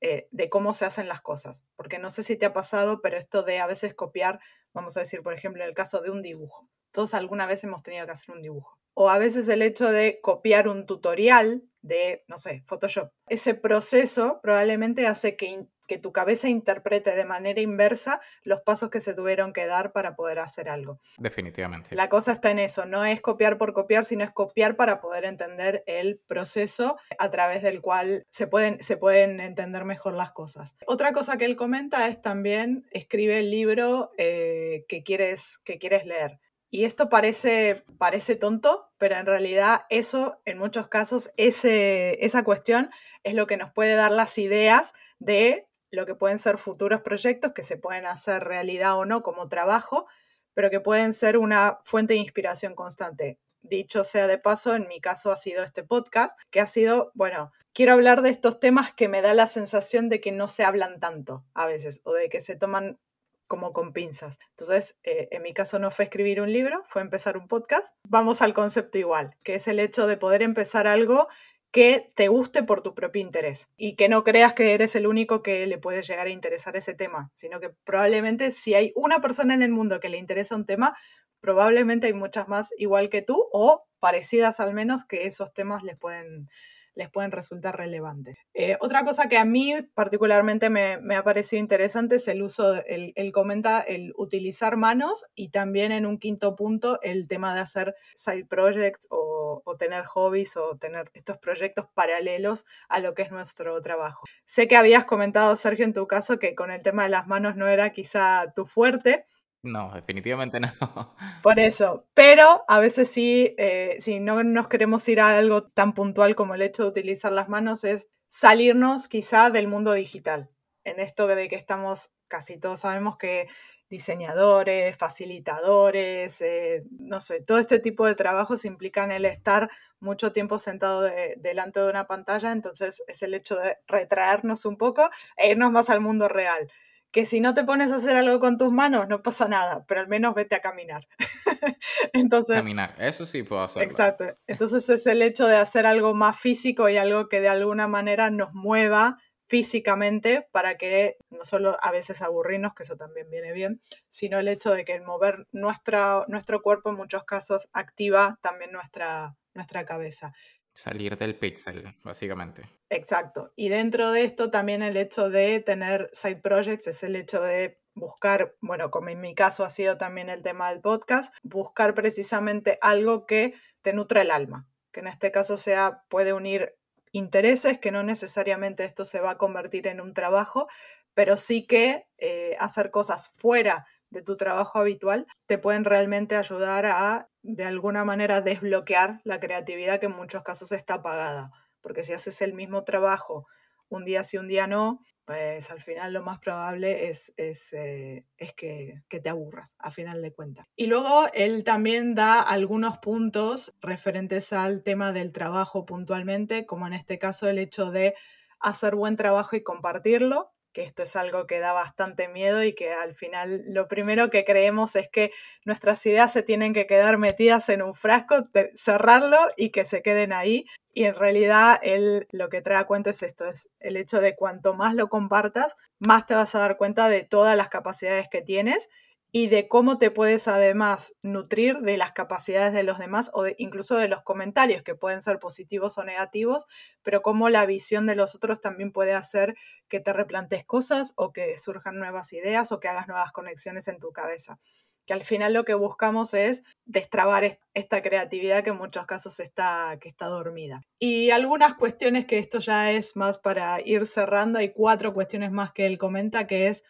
eh, 0.00 0.28
de 0.30 0.48
cómo 0.48 0.74
se 0.74 0.84
hacen 0.84 1.08
las 1.08 1.20
cosas. 1.20 1.64
Porque 1.74 1.98
no 1.98 2.12
sé 2.12 2.22
si 2.22 2.36
te 2.36 2.46
ha 2.46 2.52
pasado, 2.52 3.00
pero 3.02 3.18
esto 3.18 3.42
de 3.42 3.58
a 3.58 3.66
veces 3.66 3.92
copiar, 3.92 4.38
vamos 4.72 4.96
a 4.96 5.00
decir, 5.00 5.24
por 5.24 5.34
ejemplo, 5.34 5.64
en 5.64 5.68
el 5.70 5.74
caso 5.74 6.00
de 6.02 6.10
un 6.10 6.22
dibujo. 6.22 6.68
Todos 6.92 7.14
alguna 7.14 7.46
vez 7.46 7.64
hemos 7.64 7.82
tenido 7.82 8.06
que 8.06 8.12
hacer 8.12 8.32
un 8.32 8.42
dibujo. 8.42 8.78
O 8.94 9.10
a 9.10 9.18
veces 9.18 9.48
el 9.48 9.60
hecho 9.60 9.90
de 9.90 10.20
copiar 10.22 10.68
un 10.68 10.86
tutorial 10.86 11.64
de, 11.82 12.22
no 12.28 12.38
sé, 12.38 12.62
Photoshop. 12.68 13.10
Ese 13.26 13.54
proceso 13.54 14.38
probablemente 14.40 15.08
hace 15.08 15.34
que, 15.34 15.66
que 15.90 15.98
tu 15.98 16.12
cabeza 16.12 16.48
interprete 16.48 17.16
de 17.16 17.24
manera 17.24 17.60
inversa 17.60 18.20
los 18.44 18.60
pasos 18.60 18.90
que 18.90 19.00
se 19.00 19.12
tuvieron 19.12 19.52
que 19.52 19.66
dar 19.66 19.90
para 19.90 20.14
poder 20.14 20.38
hacer 20.38 20.68
algo. 20.68 21.00
Definitivamente. 21.18 21.96
La 21.96 22.08
cosa 22.08 22.30
está 22.30 22.52
en 22.52 22.60
eso, 22.60 22.86
no 22.86 23.04
es 23.04 23.20
copiar 23.20 23.58
por 23.58 23.72
copiar, 23.72 24.04
sino 24.04 24.22
es 24.22 24.30
copiar 24.30 24.76
para 24.76 25.00
poder 25.00 25.24
entender 25.24 25.82
el 25.88 26.20
proceso 26.28 26.96
a 27.18 27.28
través 27.32 27.62
del 27.62 27.80
cual 27.80 28.24
se 28.28 28.46
pueden, 28.46 28.80
se 28.80 28.98
pueden 28.98 29.40
entender 29.40 29.84
mejor 29.84 30.14
las 30.14 30.30
cosas. 30.30 30.76
Otra 30.86 31.12
cosa 31.12 31.36
que 31.38 31.44
él 31.44 31.56
comenta 31.56 32.06
es 32.06 32.22
también 32.22 32.86
escribe 32.92 33.40
el 33.40 33.50
libro 33.50 34.12
eh, 34.16 34.84
que, 34.86 35.02
quieres, 35.02 35.58
que 35.64 35.80
quieres 35.80 36.06
leer. 36.06 36.38
Y 36.70 36.84
esto 36.84 37.08
parece, 37.08 37.82
parece 37.98 38.36
tonto, 38.36 38.92
pero 38.96 39.16
en 39.16 39.26
realidad 39.26 39.86
eso, 39.88 40.40
en 40.44 40.56
muchos 40.56 40.86
casos, 40.86 41.32
ese, 41.36 42.24
esa 42.24 42.44
cuestión 42.44 42.90
es 43.24 43.34
lo 43.34 43.48
que 43.48 43.56
nos 43.56 43.72
puede 43.72 43.96
dar 43.96 44.12
las 44.12 44.38
ideas 44.38 44.94
de 45.18 45.66
lo 45.90 46.06
que 46.06 46.14
pueden 46.14 46.38
ser 46.38 46.58
futuros 46.58 47.02
proyectos 47.02 47.52
que 47.52 47.62
se 47.62 47.76
pueden 47.76 48.06
hacer 48.06 48.44
realidad 48.44 48.98
o 48.98 49.04
no 49.04 49.22
como 49.22 49.48
trabajo, 49.48 50.06
pero 50.54 50.70
que 50.70 50.80
pueden 50.80 51.12
ser 51.12 51.36
una 51.36 51.78
fuente 51.84 52.14
de 52.14 52.20
inspiración 52.20 52.74
constante. 52.74 53.38
Dicho 53.62 54.04
sea 54.04 54.26
de 54.26 54.38
paso, 54.38 54.74
en 54.74 54.88
mi 54.88 55.00
caso 55.00 55.30
ha 55.32 55.36
sido 55.36 55.64
este 55.64 55.82
podcast, 55.82 56.38
que 56.50 56.60
ha 56.60 56.66
sido, 56.66 57.12
bueno, 57.14 57.52
quiero 57.72 57.92
hablar 57.92 58.22
de 58.22 58.30
estos 58.30 58.58
temas 58.58 58.92
que 58.94 59.08
me 59.08 59.22
da 59.22 59.34
la 59.34 59.46
sensación 59.46 60.08
de 60.08 60.20
que 60.20 60.32
no 60.32 60.48
se 60.48 60.64
hablan 60.64 60.98
tanto 60.98 61.44
a 61.54 61.66
veces 61.66 62.00
o 62.04 62.14
de 62.14 62.28
que 62.28 62.40
se 62.40 62.56
toman 62.56 62.98
como 63.46 63.72
con 63.72 63.92
pinzas. 63.92 64.38
Entonces, 64.50 64.96
eh, 65.02 65.28
en 65.32 65.42
mi 65.42 65.52
caso 65.52 65.80
no 65.80 65.90
fue 65.90 66.04
escribir 66.04 66.40
un 66.40 66.52
libro, 66.52 66.84
fue 66.86 67.02
empezar 67.02 67.36
un 67.36 67.48
podcast. 67.48 67.92
Vamos 68.08 68.42
al 68.42 68.54
concepto 68.54 68.96
igual, 68.96 69.36
que 69.42 69.56
es 69.56 69.66
el 69.66 69.80
hecho 69.80 70.06
de 70.06 70.16
poder 70.16 70.42
empezar 70.42 70.86
algo 70.86 71.28
que 71.70 72.10
te 72.14 72.28
guste 72.28 72.62
por 72.62 72.82
tu 72.82 72.94
propio 72.94 73.22
interés 73.22 73.68
y 73.76 73.94
que 73.94 74.08
no 74.08 74.24
creas 74.24 74.54
que 74.54 74.72
eres 74.72 74.96
el 74.96 75.06
único 75.06 75.42
que 75.42 75.66
le 75.66 75.78
puede 75.78 76.02
llegar 76.02 76.26
a 76.26 76.30
interesar 76.30 76.76
ese 76.76 76.94
tema, 76.94 77.30
sino 77.34 77.60
que 77.60 77.70
probablemente 77.84 78.50
si 78.50 78.74
hay 78.74 78.92
una 78.96 79.20
persona 79.20 79.54
en 79.54 79.62
el 79.62 79.70
mundo 79.70 80.00
que 80.00 80.08
le 80.08 80.18
interesa 80.18 80.56
un 80.56 80.66
tema, 80.66 80.96
probablemente 81.40 82.08
hay 82.08 82.12
muchas 82.12 82.48
más 82.48 82.70
igual 82.76 83.08
que 83.08 83.22
tú 83.22 83.46
o 83.52 83.84
parecidas 84.00 84.60
al 84.60 84.74
menos 84.74 85.04
que 85.04 85.26
esos 85.26 85.52
temas 85.52 85.82
les 85.82 85.96
pueden 85.96 86.48
les 86.94 87.10
pueden 87.10 87.30
resultar 87.30 87.76
relevantes. 87.76 88.36
Eh, 88.54 88.76
otra 88.80 89.04
cosa 89.04 89.28
que 89.28 89.38
a 89.38 89.44
mí 89.44 89.74
particularmente 89.94 90.70
me, 90.70 90.98
ha 91.14 91.22
parecido 91.22 91.60
interesante 91.60 92.16
es 92.16 92.28
el 92.28 92.42
uso, 92.42 92.82
él, 92.86 93.14
comenta 93.32 93.80
el 93.80 94.12
utilizar 94.16 94.76
manos 94.76 95.26
y 95.34 95.50
también 95.50 95.92
en 95.92 96.06
un 96.06 96.18
quinto 96.18 96.56
punto 96.56 97.00
el 97.02 97.28
tema 97.28 97.54
de 97.54 97.60
hacer 97.60 97.94
side 98.14 98.46
projects 98.46 99.06
o, 99.10 99.62
o 99.64 99.76
tener 99.76 100.04
hobbies 100.04 100.56
o 100.56 100.76
tener 100.76 101.10
estos 101.14 101.38
proyectos 101.38 101.86
paralelos 101.94 102.66
a 102.88 103.00
lo 103.00 103.14
que 103.14 103.22
es 103.22 103.30
nuestro 103.30 103.80
trabajo. 103.80 104.26
Sé 104.44 104.68
que 104.68 104.76
habías 104.76 105.04
comentado, 105.04 105.54
Sergio, 105.56 105.84
en 105.84 105.92
tu 105.92 106.06
caso 106.06 106.38
que 106.38 106.54
con 106.54 106.70
el 106.70 106.82
tema 106.82 107.04
de 107.04 107.10
las 107.10 107.26
manos 107.26 107.56
no 107.56 107.68
era 107.68 107.90
quizá 107.92 108.50
tu 108.54 108.66
fuerte, 108.66 109.26
no, 109.62 109.92
definitivamente 109.94 110.58
no. 110.60 110.68
Por 111.42 111.58
eso, 111.58 112.06
pero 112.14 112.64
a 112.66 112.78
veces 112.78 113.10
sí, 113.10 113.54
eh, 113.58 113.96
si 114.00 114.20
no 114.20 114.42
nos 114.42 114.68
queremos 114.68 115.06
ir 115.08 115.20
a 115.20 115.36
algo 115.36 115.62
tan 115.62 115.92
puntual 115.92 116.34
como 116.34 116.54
el 116.54 116.62
hecho 116.62 116.84
de 116.84 116.88
utilizar 116.88 117.32
las 117.32 117.48
manos, 117.48 117.84
es 117.84 118.08
salirnos 118.28 119.08
quizá 119.08 119.50
del 119.50 119.68
mundo 119.68 119.92
digital. 119.92 120.50
En 120.84 120.98
esto 120.98 121.26
de 121.26 121.48
que 121.48 121.56
estamos, 121.56 122.12
casi 122.28 122.58
todos 122.58 122.80
sabemos 122.80 123.18
que 123.18 123.48
diseñadores, 123.90 124.96
facilitadores, 124.96 126.40
eh, 126.40 126.84
no 126.98 127.20
sé, 127.20 127.42
todo 127.42 127.58
este 127.58 127.80
tipo 127.80 128.06
de 128.06 128.14
trabajos 128.14 128.64
implican 128.64 129.10
el 129.10 129.24
estar 129.24 129.68
mucho 129.98 130.32
tiempo 130.32 130.58
sentado 130.58 131.02
delante 131.36 131.80
de 131.80 131.90
una 131.90 132.06
pantalla, 132.06 132.52
entonces 132.52 133.02
es 133.08 133.22
el 133.22 133.34
hecho 133.34 133.56
de 133.56 133.76
retraernos 133.86 134.64
un 134.64 134.78
poco 134.78 135.10
e 135.36 135.50
irnos 135.50 135.72
más 135.72 135.90
al 135.90 136.00
mundo 136.00 136.28
real 136.28 136.70
que 137.12 137.26
si 137.26 137.40
no 137.40 137.54
te 137.54 137.64
pones 137.64 137.90
a 137.90 137.96
hacer 137.96 138.16
algo 138.16 138.38
con 138.38 138.56
tus 138.56 138.72
manos, 138.72 139.08
no 139.08 139.22
pasa 139.22 139.48
nada, 139.48 139.84
pero 139.86 140.00
al 140.00 140.08
menos 140.08 140.34
vete 140.34 140.54
a 140.54 140.60
caminar. 140.60 141.06
Entonces, 142.12 142.56
caminar, 142.56 142.94
eso 142.98 143.26
sí 143.26 143.42
puedo 143.42 143.62
hacer. 143.62 143.82
Exacto. 143.82 144.24
Entonces 144.46 144.88
es 144.88 145.06
el 145.06 145.22
hecho 145.22 145.46
de 145.46 145.56
hacer 145.56 145.86
algo 145.86 146.14
más 146.14 146.38
físico 146.38 146.88
y 146.88 146.96
algo 146.96 147.28
que 147.28 147.40
de 147.40 147.48
alguna 147.48 147.88
manera 147.88 148.30
nos 148.30 148.52
mueva 148.52 149.18
físicamente 149.50 150.46
para 150.52 150.76
que 150.76 151.16
no 151.28 151.44
solo 151.44 151.76
a 151.82 151.90
veces 151.90 152.22
aburrirnos, 152.22 152.72
que 152.72 152.84
eso 152.84 152.96
también 152.96 153.28
viene 153.30 153.52
bien, 153.52 153.80
sino 154.08 154.38
el 154.38 154.46
hecho 154.46 154.72
de 154.72 154.84
que 154.84 154.94
el 154.94 155.02
mover 155.02 155.48
nuestra, 155.50 156.24
nuestro 156.28 156.62
cuerpo 156.62 156.90
en 156.90 156.96
muchos 156.96 157.24
casos 157.24 157.68
activa 157.72 158.38
también 158.42 158.70
nuestra, 158.70 159.34
nuestra 159.54 159.84
cabeza. 159.84 160.32
Salir 160.72 161.18
del 161.18 161.36
pixel, 161.36 161.84
básicamente. 162.02 162.62
Exacto. 162.88 163.52
Y 163.56 163.68
dentro 163.68 164.12
de 164.12 164.24
esto 164.24 164.50
también 164.50 164.82
el 164.82 164.96
hecho 164.96 165.30
de 165.30 165.60
tener 165.60 166.10
side 166.12 166.40
projects 166.40 166.86
es 166.86 167.02
el 167.02 167.16
hecho 167.16 167.42
de 167.42 167.80
buscar, 167.94 168.56
bueno, 168.60 168.90
como 168.90 169.08
en 169.08 169.20
mi 169.20 169.34
caso 169.34 169.64
ha 169.64 169.70
sido 169.70 169.98
también 169.98 170.30
el 170.30 170.42
tema 170.42 170.70
del 170.70 170.80
podcast, 170.80 171.34
buscar 171.42 171.94
precisamente 171.94 172.78
algo 172.80 173.26
que 173.26 173.54
te 173.82 173.92
nutra 173.92 174.22
el 174.22 174.30
alma, 174.30 174.68
que 174.92 175.00
en 175.00 175.08
este 175.08 175.30
caso 175.30 175.56
sea, 175.56 176.04
puede 176.08 176.32
unir 176.32 176.76
intereses, 177.12 177.78
que 177.78 177.90
no 177.90 178.02
necesariamente 178.02 178.84
esto 178.84 179.04
se 179.04 179.20
va 179.20 179.32
a 179.32 179.38
convertir 179.38 179.86
en 179.88 180.00
un 180.00 180.14
trabajo, 180.14 180.68
pero 181.14 181.36
sí 181.36 181.66
que 181.66 182.06
eh, 182.18 182.56
hacer 182.60 182.90
cosas 182.90 183.30
fuera 183.36 183.86
de 184.10 184.22
tu 184.22 184.36
trabajo 184.36 184.78
habitual 184.78 185.26
te 185.46 185.58
pueden 185.58 185.84
realmente 185.84 186.36
ayudar 186.36 186.86
a, 186.86 187.28
de 187.42 187.64
alguna 187.64 188.04
manera, 188.04 188.40
desbloquear 188.40 189.20
la 189.24 189.40
creatividad 189.40 190.00
que 190.00 190.06
en 190.06 190.16
muchos 190.16 190.42
casos 190.42 190.72
está 190.72 190.94
apagada. 190.94 191.50
Porque 191.80 192.04
si 192.04 192.12
haces 192.12 192.42
el 192.42 192.52
mismo 192.52 192.84
trabajo 192.84 193.46
un 193.88 194.04
día 194.04 194.22
sí, 194.24 194.36
un 194.36 194.48
día 194.48 194.66
no, 194.66 195.00
pues 195.24 195.70
al 195.70 195.80
final 195.80 196.12
lo 196.12 196.22
más 196.22 196.38
probable 196.38 197.08
es, 197.08 197.32
es, 197.36 197.72
eh, 197.72 198.24
es 198.36 198.52
que, 198.54 199.02
que, 199.08 199.20
te 199.20 199.28
aburras, 199.28 199.74
a 199.78 199.90
final 199.90 200.22
de 200.22 200.32
cuentas. 200.32 200.66
Y 200.76 200.86
luego 200.86 201.26
él 201.34 201.62
también 201.64 202.14
da 202.14 202.40
algunos 202.40 202.98
puntos 202.98 203.74
referentes 203.80 204.52
al 204.52 204.82
tema 204.82 205.12
del 205.12 205.32
trabajo 205.32 205.86
puntualmente, 205.86 206.66
como 206.66 206.86
en 206.86 206.94
este 206.94 207.18
caso 207.18 207.48
el 207.48 207.58
hecho 207.58 207.90
de 207.90 208.14
hacer 208.58 208.94
buen 208.94 209.16
trabajo 209.16 209.56
y 209.56 209.62
compartirlo, 209.62 210.52
que 210.72 210.82
esto 210.82 211.02
es 211.02 211.16
algo 211.16 211.46
que 211.46 211.58
da 211.58 211.72
bastante 211.72 212.28
miedo 212.28 212.62
y 212.62 212.74
que 212.74 212.92
al 212.92 213.14
final 213.14 213.62
lo 213.66 213.88
primero 213.88 214.30
que 214.30 214.44
creemos 214.44 214.96
es 214.96 215.08
que 215.08 215.32
nuestras 215.64 216.04
ideas 216.06 216.32
se 216.32 216.42
tienen 216.42 216.72
que 216.72 216.86
quedar 216.86 217.18
metidas 217.18 217.68
en 217.68 217.82
un 217.82 217.94
frasco, 217.94 218.48
cerrarlo 218.74 219.38
y 219.56 219.70
que 219.70 219.84
se 219.84 220.02
queden 220.02 220.32
ahí. 220.32 220.66
Y 220.92 221.04
en 221.04 221.14
realidad 221.14 221.78
él 221.82 222.26
lo 222.30 222.48
que 222.48 222.62
trae 222.62 222.78
a 222.78 222.84
cuenta 222.84 223.10
es 223.10 223.22
esto, 223.22 223.46
es 223.46 223.68
el 223.78 223.96
hecho 223.96 224.20
de 224.20 224.34
cuanto 224.34 224.74
más 224.74 224.94
lo 224.94 225.08
compartas, 225.08 225.76
más 225.98 226.26
te 226.26 226.34
vas 226.34 226.54
a 226.54 226.60
dar 226.60 226.76
cuenta 226.76 227.08
de 227.08 227.22
todas 227.22 227.56
las 227.56 227.68
capacidades 227.68 228.28
que 228.28 228.42
tienes 228.42 228.88
y 229.32 229.48
de 229.48 229.68
cómo 229.68 229.98
te 229.98 230.10
puedes 230.10 230.48
además 230.48 231.14
nutrir 231.22 231.78
de 231.78 231.96
las 231.96 232.12
capacidades 232.12 232.72
de 232.72 232.82
los 232.82 232.98
demás 232.98 233.30
o 233.32 233.46
incluso 233.58 233.96
de 233.96 234.08
los 234.08 234.22
comentarios 234.22 234.82
que 234.82 234.94
pueden 234.94 235.22
ser 235.22 235.38
positivos 235.38 235.98
o 235.98 236.04
negativos, 236.04 236.66
pero 237.02 237.22
cómo 237.22 237.48
la 237.48 237.66
visión 237.66 238.06
de 238.06 238.16
los 238.16 238.34
otros 238.34 238.60
también 238.60 238.92
puede 238.92 239.14
hacer 239.14 239.54
que 239.88 240.00
te 240.00 240.12
replantes 240.12 240.64
cosas 240.64 241.12
o 241.16 241.32
que 241.32 241.58
surjan 241.58 241.98
nuevas 241.98 242.32
ideas 242.32 242.72
o 242.72 242.80
que 242.80 242.88
hagas 242.88 243.08
nuevas 243.08 243.32
conexiones 243.32 243.88
en 243.88 244.00
tu 244.00 244.10
cabeza. 244.12 244.58
Que 245.06 245.14
al 245.14 245.24
final 245.24 245.54
lo 245.54 245.64
que 245.64 245.74
buscamos 245.74 246.34
es 246.34 246.62
destrabar 246.84 247.58
esta 247.74 248.02
creatividad 248.02 248.62
que 248.62 248.70
en 248.70 248.76
muchos 248.76 249.06
casos 249.06 249.40
está, 249.40 249.96
que 250.00 250.08
está 250.08 250.26
dormida. 250.26 250.82
Y 250.98 251.30
algunas 251.30 251.74
cuestiones 251.74 252.26
que 252.26 252.38
esto 252.38 252.58
ya 252.58 252.92
es 252.92 253.16
más 253.16 253.40
para 253.40 253.80
ir 253.84 254.06
cerrando, 254.06 254.58
hay 254.58 254.72
cuatro 254.72 255.14
cuestiones 255.14 255.52
más 255.52 255.72
que 255.72 255.86
él 255.86 255.98
comenta, 255.98 256.46
que 256.46 256.68
es 256.68 256.84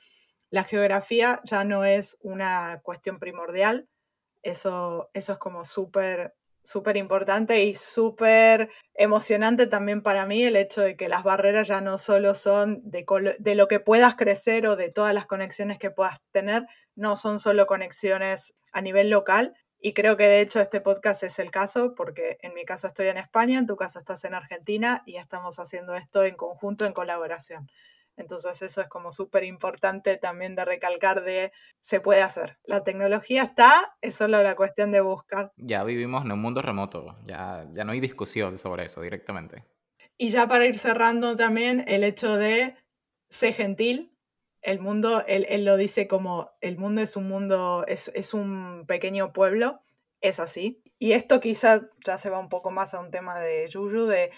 la 0.51 0.65
geografía 0.65 1.41
ya 1.45 1.65
no 1.65 1.85
es 1.85 2.19
una 2.21 2.81
cuestión 2.83 3.19
primordial, 3.19 3.89
eso, 4.43 5.11
eso 5.15 5.33
es 5.33 5.39
como 5.39 5.65
súper 5.65 6.35
súper 6.63 6.97
importante 6.97 7.65
y 7.65 7.75
súper 7.75 8.71
emocionante 8.95 9.67
también 9.67 10.03
para 10.03 10.27
mí 10.27 10.45
el 10.45 10.57
hecho 10.57 10.83
de 10.83 10.97
que 10.97 11.09
las 11.09 11.25
barreras 11.25 11.67
ya 11.67 11.81
no 11.81 11.99
solo 11.99 12.35
son 12.35 12.81
de, 12.85 13.05
de, 13.39 13.55
lo 13.55 13.67
que 13.67 13.81
puedas 13.81 14.15
crecer 14.15 14.67
o 14.67 14.77
de 14.77 14.91
todas 14.91 15.13
las 15.15 15.27
conexiones 15.27 15.79
que 15.79 15.91
puedas 15.91 16.19
tener, 16.31 16.67
no 16.95 17.17
son 17.17 17.39
solo 17.39 17.67
conexiones 17.67 18.55
a 18.73 18.83
nivel 18.83 19.11
local. 19.11 19.55
Y 19.83 19.95
creo 19.95 20.17
que 20.17 20.29
de 20.29 20.43
hecho 20.43 20.61
este 20.61 20.81
podcast 20.81 21.23
es 21.23 21.39
el 21.39 21.51
caso, 21.51 21.95
porque 21.95 22.39
en 22.43 22.53
mi 22.55 22.65
caso 22.65 22.87
estoy 22.87 23.09
en 23.09 23.17
España, 23.17 23.59
en 23.59 23.67
tu 23.67 23.77
caso 23.77 23.99
estás 23.99 24.23
en 24.25 24.35
Argentina 24.35 25.03
y 25.07 25.17
estamos 25.17 25.59
haciendo 25.59 25.95
esto 25.95 26.23
en 26.25 26.37
conjunto, 26.37 26.85
en 26.85 26.93
colaboración. 26.93 27.69
Entonces 28.21 28.61
eso 28.61 28.83
es 28.83 28.89
como 28.89 29.13
súper 29.13 29.45
importante 29.45 30.19
también 30.19 30.55
de 30.55 30.67
recalcar 30.67 31.25
de 31.25 31.53
se 31.81 32.01
puede 32.01 32.21
hacer. 32.21 32.59
La 32.65 32.85
tecnología 32.85 33.43
está, 33.43 33.97
es 34.03 34.15
solo 34.15 34.43
la 34.43 34.55
cuestión 34.57 34.93
de 34.93 35.01
buscar. 35.01 35.53
Ya 35.57 35.83
vivimos 35.85 36.25
en 36.25 36.33
un 36.33 36.41
mundo 36.41 36.61
remoto, 36.61 37.17
ya, 37.25 37.67
ya 37.73 37.85
no 37.85 37.93
hay 37.93 38.01
discusión 38.01 38.59
sobre 38.59 38.85
eso 38.85 39.01
directamente. 39.01 39.65
Y 40.19 40.29
ya 40.29 40.47
para 40.47 40.67
ir 40.67 40.79
cerrando 40.79 41.35
también 41.35 41.83
el 41.89 42.05
hecho 42.05 42.37
de 42.37 42.77
ser 43.31 43.55
gentil. 43.55 44.15
El 44.61 44.81
mundo, 44.81 45.25
él, 45.27 45.47
él, 45.49 45.65
lo 45.65 45.79
dice 45.79 46.07
como 46.07 46.51
el 46.61 46.77
mundo 46.77 47.01
es 47.01 47.17
un 47.17 47.27
mundo, 47.27 47.87
es, 47.89 48.13
es 48.15 48.35
un 48.35 48.85
pequeño 48.87 49.33
pueblo, 49.33 49.81
es 50.21 50.39
así. 50.41 50.83
Y 50.99 51.13
esto 51.13 51.41
quizás 51.41 51.87
ya 52.05 52.19
se 52.19 52.29
va 52.29 52.39
un 52.39 52.51
poco 52.51 52.71
más 52.71 52.93
a 52.93 53.01
un 53.01 53.11
tema 53.11 53.41
de 53.41 53.67
Yuyu, 53.67 54.05
de 54.05 54.31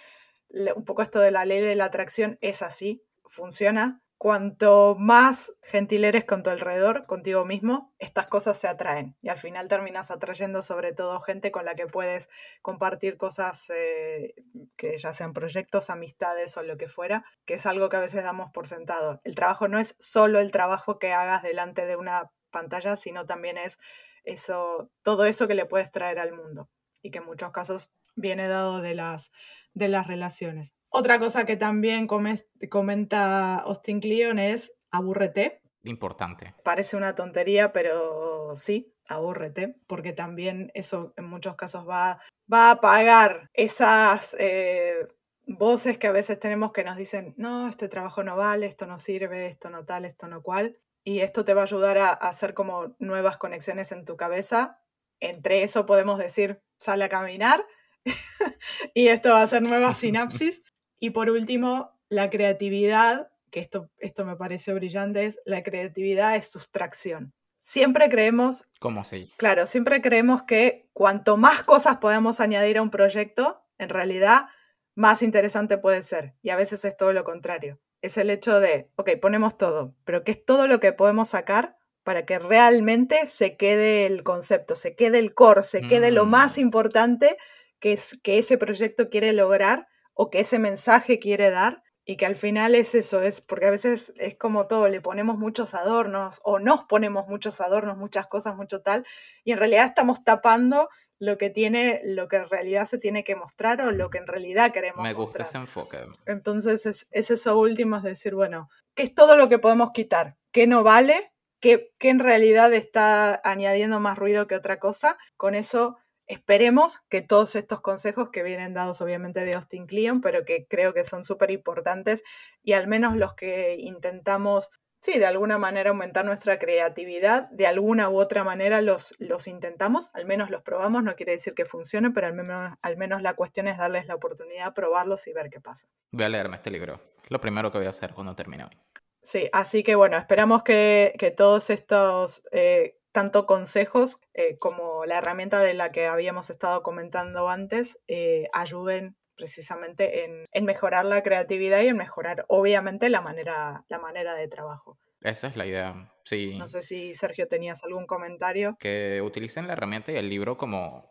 un 0.76 0.84
poco 0.84 1.02
esto 1.02 1.18
de 1.18 1.32
la 1.32 1.44
ley 1.44 1.60
de 1.60 1.74
la 1.74 1.86
atracción, 1.86 2.38
es 2.40 2.62
así 2.62 3.02
funciona. 3.32 3.98
cuanto 4.18 4.94
más 4.96 5.52
gentil 5.62 6.04
eres 6.04 6.24
con 6.24 6.44
tu 6.44 6.50
alrededor, 6.50 7.06
contigo 7.06 7.44
mismo, 7.44 7.92
estas 7.98 8.28
cosas 8.28 8.56
se 8.56 8.68
atraen 8.68 9.16
y 9.20 9.30
al 9.30 9.38
final 9.38 9.66
terminas 9.66 10.12
atrayendo 10.12 10.62
sobre 10.62 10.92
todo 10.92 11.20
gente 11.20 11.50
con 11.50 11.64
la 11.64 11.74
que 11.74 11.88
puedes 11.88 12.28
compartir 12.62 13.16
cosas 13.16 13.68
eh, 13.70 14.36
que 14.76 14.96
ya 14.96 15.12
sean 15.12 15.32
proyectos, 15.32 15.90
amistades 15.90 16.56
o 16.56 16.62
lo 16.62 16.76
que 16.76 16.86
fuera, 16.86 17.24
que 17.46 17.54
es 17.54 17.66
algo 17.66 17.88
que 17.88 17.96
a 17.96 18.00
veces 18.00 18.22
damos 18.22 18.52
por 18.52 18.68
sentado. 18.68 19.20
El 19.24 19.34
trabajo 19.34 19.66
no 19.66 19.80
es 19.80 19.96
solo 19.98 20.38
el 20.38 20.52
trabajo 20.52 21.00
que 21.00 21.12
hagas 21.12 21.42
delante 21.42 21.84
de 21.84 21.96
una 21.96 22.30
pantalla, 22.52 22.94
sino 22.94 23.26
también 23.26 23.58
es 23.58 23.80
eso, 24.22 24.88
todo 25.02 25.24
eso 25.24 25.48
que 25.48 25.54
le 25.54 25.66
puedes 25.66 25.90
traer 25.90 26.20
al 26.20 26.32
mundo 26.32 26.70
y 27.02 27.10
que 27.10 27.18
en 27.18 27.26
muchos 27.26 27.50
casos 27.50 27.90
viene 28.14 28.48
dado 28.48 28.80
de 28.80 28.94
las, 28.94 29.30
de 29.74 29.88
las 29.88 30.06
relaciones. 30.06 30.72
Otra 30.88 31.18
cosa 31.18 31.46
que 31.46 31.56
también 31.56 32.06
comenta 32.06 33.56
Austin 33.56 34.00
Kleon 34.00 34.38
es 34.38 34.72
abúrrete. 34.90 35.62
Importante. 35.84 36.54
Parece 36.62 36.96
una 36.96 37.14
tontería, 37.14 37.72
pero 37.72 38.56
sí, 38.56 38.94
abúrrete, 39.08 39.76
porque 39.86 40.12
también 40.12 40.70
eso 40.74 41.14
en 41.16 41.24
muchos 41.24 41.56
casos 41.56 41.88
va, 41.88 42.20
va 42.52 42.68
a 42.68 42.72
apagar 42.72 43.48
esas 43.54 44.36
eh, 44.38 45.08
voces 45.46 45.98
que 45.98 46.06
a 46.06 46.12
veces 46.12 46.38
tenemos 46.38 46.72
que 46.72 46.84
nos 46.84 46.96
dicen, 46.96 47.34
no, 47.36 47.68
este 47.68 47.88
trabajo 47.88 48.22
no 48.22 48.36
vale, 48.36 48.66
esto 48.66 48.86
no 48.86 48.98
sirve, 48.98 49.46
esto 49.46 49.70
no 49.70 49.84
tal, 49.84 50.04
esto 50.04 50.28
no 50.28 50.42
cual. 50.42 50.78
Y 51.04 51.20
esto 51.20 51.44
te 51.44 51.54
va 51.54 51.62
a 51.62 51.64
ayudar 51.64 51.98
a 51.98 52.10
hacer 52.10 52.54
como 52.54 52.94
nuevas 52.98 53.36
conexiones 53.36 53.90
en 53.90 54.04
tu 54.04 54.16
cabeza. 54.16 54.78
Entre 55.18 55.62
eso 55.64 55.84
podemos 55.84 56.18
decir, 56.18 56.60
sale 56.76 57.04
a 57.04 57.08
caminar. 57.08 57.64
y 58.94 59.08
esto 59.08 59.30
va 59.30 59.42
a 59.42 59.46
ser 59.46 59.62
nuevas 59.62 59.98
sinapsis 59.98 60.62
y 61.02 61.10
por 61.10 61.30
último, 61.30 61.98
la 62.08 62.30
creatividad, 62.30 63.32
que 63.50 63.58
esto, 63.58 63.90
esto 63.98 64.24
me 64.24 64.36
parece 64.36 64.72
brillante, 64.72 65.26
es 65.26 65.40
la 65.44 65.64
creatividad 65.64 66.36
es 66.36 66.48
sustracción. 66.48 67.32
Siempre 67.58 68.08
creemos... 68.08 68.64
¿Cómo 68.78 69.00
así? 69.00 69.32
Claro, 69.36 69.66
siempre 69.66 70.00
creemos 70.00 70.44
que 70.44 70.88
cuanto 70.92 71.36
más 71.36 71.64
cosas 71.64 71.96
podemos 71.96 72.38
añadir 72.38 72.78
a 72.78 72.82
un 72.82 72.90
proyecto, 72.90 73.64
en 73.78 73.88
realidad 73.88 74.46
más 74.94 75.22
interesante 75.22 75.76
puede 75.76 76.04
ser. 76.04 76.34
Y 76.40 76.50
a 76.50 76.56
veces 76.56 76.84
es 76.84 76.96
todo 76.96 77.12
lo 77.12 77.24
contrario. 77.24 77.80
Es 78.00 78.16
el 78.16 78.30
hecho 78.30 78.60
de, 78.60 78.88
ok, 78.94 79.10
ponemos 79.20 79.58
todo, 79.58 79.96
pero 80.04 80.22
¿qué 80.22 80.30
es 80.30 80.44
todo 80.44 80.68
lo 80.68 80.78
que 80.78 80.92
podemos 80.92 81.30
sacar 81.30 81.78
para 82.04 82.26
que 82.26 82.38
realmente 82.38 83.26
se 83.26 83.56
quede 83.56 84.06
el 84.06 84.22
concepto, 84.22 84.76
se 84.76 84.94
quede 84.94 85.18
el 85.18 85.34
core, 85.34 85.64
se 85.64 85.80
quede 85.80 86.12
lo 86.12 86.26
más 86.26 86.58
mm. 86.58 86.60
importante 86.60 87.36
que, 87.82 87.92
es, 87.92 88.18
que 88.22 88.38
ese 88.38 88.56
proyecto 88.56 89.10
quiere 89.10 89.32
lograr 89.32 89.88
o 90.14 90.30
que 90.30 90.38
ese 90.38 90.60
mensaje 90.60 91.18
quiere 91.18 91.50
dar 91.50 91.82
y 92.04 92.16
que 92.16 92.26
al 92.26 92.36
final 92.36 92.76
es 92.76 92.94
eso, 92.94 93.22
es 93.22 93.40
porque 93.40 93.66
a 93.66 93.70
veces 93.70 94.12
es 94.16 94.36
como 94.36 94.68
todo, 94.68 94.88
le 94.88 95.00
ponemos 95.00 95.36
muchos 95.36 95.74
adornos 95.74 96.40
o 96.44 96.60
nos 96.60 96.84
ponemos 96.84 97.26
muchos 97.26 97.60
adornos, 97.60 97.96
muchas 97.96 98.28
cosas, 98.28 98.56
mucho 98.56 98.82
tal, 98.82 99.04
y 99.44 99.52
en 99.52 99.58
realidad 99.58 99.86
estamos 99.86 100.22
tapando 100.22 100.88
lo 101.18 101.38
que 101.38 101.50
tiene, 101.50 102.00
lo 102.04 102.28
que 102.28 102.36
en 102.36 102.48
realidad 102.48 102.86
se 102.86 102.98
tiene 102.98 103.24
que 103.24 103.34
mostrar 103.34 103.80
o 103.82 103.90
lo 103.90 104.10
que 104.10 104.18
en 104.18 104.26
realidad 104.28 104.72
queremos 104.72 105.02
Me 105.02 105.12
gusta 105.12 105.42
ese 105.42 105.58
enfoque. 105.58 105.98
Entonces 106.26 106.86
es, 106.86 107.08
eso 107.10 107.58
último, 107.58 107.96
es 107.96 108.02
decir, 108.04 108.34
bueno, 108.34 108.68
¿qué 108.94 109.04
es 109.04 109.14
todo 109.14 109.36
lo 109.36 109.48
que 109.48 109.58
podemos 109.58 109.90
quitar? 109.90 110.36
¿Qué 110.52 110.68
no 110.68 110.84
vale? 110.84 111.32
¿Qué, 111.60 111.92
qué 111.98 112.10
en 112.10 112.20
realidad 112.20 112.72
está 112.74 113.40
añadiendo 113.44 113.98
más 114.00 114.18
ruido 114.18 114.46
que 114.46 114.56
otra 114.56 114.78
cosa? 114.78 115.16
Con 115.36 115.54
eso 115.54 115.98
Esperemos 116.32 117.00
que 117.10 117.20
todos 117.20 117.54
estos 117.56 117.82
consejos 117.82 118.30
que 118.30 118.42
vienen 118.42 118.72
dados 118.72 119.02
obviamente 119.02 119.44
de 119.44 119.52
Austin 119.52 119.86
Kleon, 119.86 120.22
pero 120.22 120.46
que 120.46 120.66
creo 120.66 120.94
que 120.94 121.04
son 121.04 121.24
súper 121.24 121.50
importantes 121.50 122.24
y 122.62 122.72
al 122.72 122.88
menos 122.88 123.16
los 123.16 123.34
que 123.34 123.76
intentamos, 123.78 124.70
sí, 125.02 125.18
de 125.18 125.26
alguna 125.26 125.58
manera 125.58 125.90
aumentar 125.90 126.24
nuestra 126.24 126.58
creatividad, 126.58 127.50
de 127.50 127.66
alguna 127.66 128.08
u 128.08 128.18
otra 128.18 128.44
manera 128.44 128.80
los, 128.80 129.14
los 129.18 129.46
intentamos, 129.46 130.08
al 130.14 130.24
menos 130.24 130.48
los 130.48 130.62
probamos, 130.62 131.02
no 131.02 131.16
quiere 131.16 131.32
decir 131.32 131.52
que 131.52 131.66
funcione, 131.66 132.12
pero 132.12 132.28
al 132.28 132.32
menos, 132.32 132.78
al 132.80 132.96
menos 132.96 133.20
la 133.20 133.34
cuestión 133.34 133.68
es 133.68 133.76
darles 133.76 134.06
la 134.06 134.14
oportunidad 134.14 134.64
de 134.64 134.72
probarlos 134.72 135.26
y 135.26 135.34
ver 135.34 135.50
qué 135.50 135.60
pasa. 135.60 135.86
Voy 136.12 136.24
a 136.24 136.30
leerme 136.30 136.56
este 136.56 136.70
libro, 136.70 136.98
lo 137.28 137.42
primero 137.42 137.70
que 137.70 137.76
voy 137.76 137.88
a 137.88 137.90
hacer 137.90 138.14
cuando 138.14 138.34
termine 138.34 138.64
hoy. 138.64 138.78
Sí, 139.22 139.50
así 139.52 139.82
que 139.82 139.96
bueno, 139.96 140.16
esperamos 140.16 140.62
que, 140.62 141.12
que 141.18 141.30
todos 141.30 141.68
estos... 141.68 142.42
Eh, 142.52 142.96
tanto 143.12 143.46
consejos 143.46 144.18
eh, 144.34 144.58
como 144.58 145.04
la 145.04 145.18
herramienta 145.18 145.60
de 145.60 145.74
la 145.74 145.92
que 145.92 146.06
habíamos 146.06 146.50
estado 146.50 146.82
comentando 146.82 147.48
antes 147.48 147.98
eh, 148.08 148.48
ayuden 148.52 149.16
precisamente 149.36 150.24
en, 150.24 150.64
mejorar 150.64 151.04
la 151.04 151.22
creatividad 151.22 151.82
y 151.82 151.88
en 151.88 151.96
mejorar 151.96 152.44
obviamente 152.48 153.08
la 153.08 153.20
manera, 153.20 153.84
la 153.88 153.98
manera 153.98 154.34
de 154.34 154.48
trabajo. 154.48 154.98
Esa 155.20 155.46
es 155.48 155.56
la 155.56 155.66
idea, 155.66 156.12
sí. 156.24 156.56
No 156.58 156.68
sé 156.68 156.82
si 156.82 157.14
Sergio 157.14 157.46
tenías 157.46 157.84
algún 157.84 158.06
comentario. 158.06 158.76
Que 158.80 159.20
utilicen 159.22 159.66
la 159.66 159.74
herramienta 159.74 160.12
y 160.12 160.16
el 160.16 160.28
libro 160.28 160.56
como, 160.56 161.10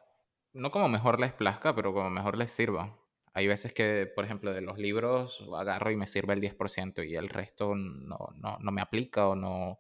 no 0.54 0.72
como 0.72 0.90
mejor 0.90 1.20
les 1.20 1.34
plazca, 1.34 1.76
pero 1.76 1.94
como 1.94 2.10
mejor 2.10 2.38
les 2.38 2.52
sirva. 2.52 2.98
Hay 3.34 3.48
veces 3.48 3.74
que, 3.74 4.12
por 4.14 4.26
ejemplo, 4.26 4.54
de 4.54 4.62
los 4.62 4.78
libros 4.78 5.46
agarro 5.58 5.92
y 5.92 5.96
me 5.96 6.08
sirve 6.08 6.34
el 6.34 6.42
10% 6.42 7.08
y 7.08 7.16
el 7.16 7.30
resto 7.30 7.76
no, 7.76 8.18
no, 8.36 8.58
no 8.60 8.72
me 8.72 8.82
aplica 8.82 9.28
o 9.28 9.36
no, 9.36 9.80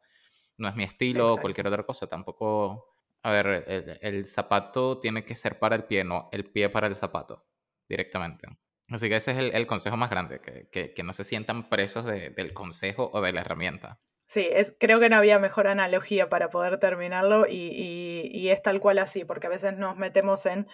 no 0.57 0.67
es 0.67 0.75
mi 0.75 0.83
estilo 0.83 1.33
o 1.33 1.37
cualquier 1.37 1.67
otra 1.67 1.83
cosa. 1.83 2.07
Tampoco, 2.07 2.95
a 3.23 3.31
ver, 3.31 3.65
el, 4.01 4.25
zapato 4.25 4.99
tiene 4.99 5.23
que 5.23 5.35
ser 5.35 5.59
para 5.59 5.75
el 5.75 5.85
pie, 5.85 6.03
no 6.03 6.29
el 6.31 6.45
pie 6.45 6.69
para 6.69 6.87
el 6.87 6.95
zapato, 6.95 7.45
directamente. 7.87 8.47
Así 8.89 9.07
que 9.07 9.15
ese 9.15 9.31
es 9.31 9.53
el, 9.53 9.67
consejo 9.67 9.97
más 9.97 10.09
grande, 10.09 10.41
que, 10.41 10.93
que, 10.93 11.03
no 11.03 11.13
se 11.13 11.23
sientan 11.23 11.69
presos 11.69 12.05
del 12.05 12.53
consejo 12.53 13.09
o 13.13 13.21
de 13.21 13.31
la 13.31 13.41
herramienta. 13.41 14.01
Sí, 14.27 14.47
es, 14.49 14.73
creo 14.79 14.99
que 14.99 15.09
no 15.09 15.17
había 15.17 15.39
mejor 15.39 15.67
analogía 15.67 16.29
para 16.29 16.49
poder 16.49 16.77
terminarlo 16.77 17.47
y, 17.49 18.29
y 18.33 18.49
es 18.49 18.61
tal 18.61 18.79
cual 18.79 18.99
así, 18.99 19.25
porque 19.25 19.47
a 19.47 19.49
veces 19.49 19.77
nos 19.77 19.97
metemos 19.97 20.45
en 20.45 20.67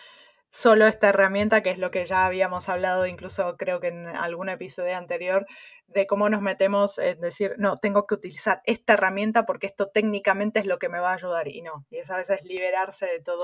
solo 0.49 0.87
esta 0.87 1.09
herramienta, 1.09 1.61
que 1.61 1.71
es 1.71 1.77
lo 1.77 1.91
que 1.91 2.05
ya 2.05 2.25
habíamos 2.25 2.69
hablado, 2.69 3.05
incluso 3.05 3.57
creo 3.57 3.79
que 3.79 3.87
en 3.87 4.07
algún 4.07 4.49
episodio 4.49 4.97
anterior, 4.97 5.45
de 5.87 6.07
cómo 6.07 6.29
nos 6.29 6.41
metemos 6.41 6.97
en 6.97 7.19
decir, 7.21 7.55
no, 7.57 7.77
tengo 7.77 8.05
que 8.07 8.15
utilizar 8.15 8.61
esta 8.65 8.93
herramienta 8.93 9.45
porque 9.45 9.67
esto 9.67 9.89
técnicamente 9.89 10.59
es 10.59 10.65
lo 10.65 10.79
que 10.79 10.89
me 10.89 10.99
va 10.99 11.11
a 11.11 11.15
ayudar 11.15 11.47
y 11.47 11.61
no. 11.61 11.85
Y 11.89 11.97
es 11.97 12.09
a 12.09 12.17
veces 12.17 12.43
liberarse 12.43 13.05
de 13.05 13.19
todo, 13.19 13.43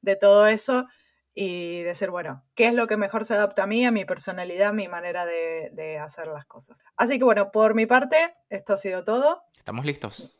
de 0.00 0.16
todo 0.16 0.46
eso 0.46 0.86
y 1.34 1.82
decir, 1.82 2.10
bueno, 2.10 2.44
¿qué 2.54 2.66
es 2.66 2.74
lo 2.74 2.86
que 2.86 2.96
mejor 2.96 3.24
se 3.24 3.34
adapta 3.34 3.64
a 3.64 3.66
mí, 3.66 3.84
a 3.84 3.90
mi 3.90 4.04
personalidad, 4.04 4.68
a 4.68 4.72
mi 4.72 4.88
manera 4.88 5.26
de, 5.26 5.70
de 5.72 5.98
hacer 5.98 6.28
las 6.28 6.46
cosas? 6.46 6.82
Así 6.96 7.18
que 7.18 7.24
bueno, 7.24 7.50
por 7.50 7.74
mi 7.74 7.86
parte, 7.86 8.36
esto 8.48 8.74
ha 8.74 8.76
sido 8.76 9.04
todo. 9.04 9.42
Estamos 9.56 9.84
listos. 9.84 10.36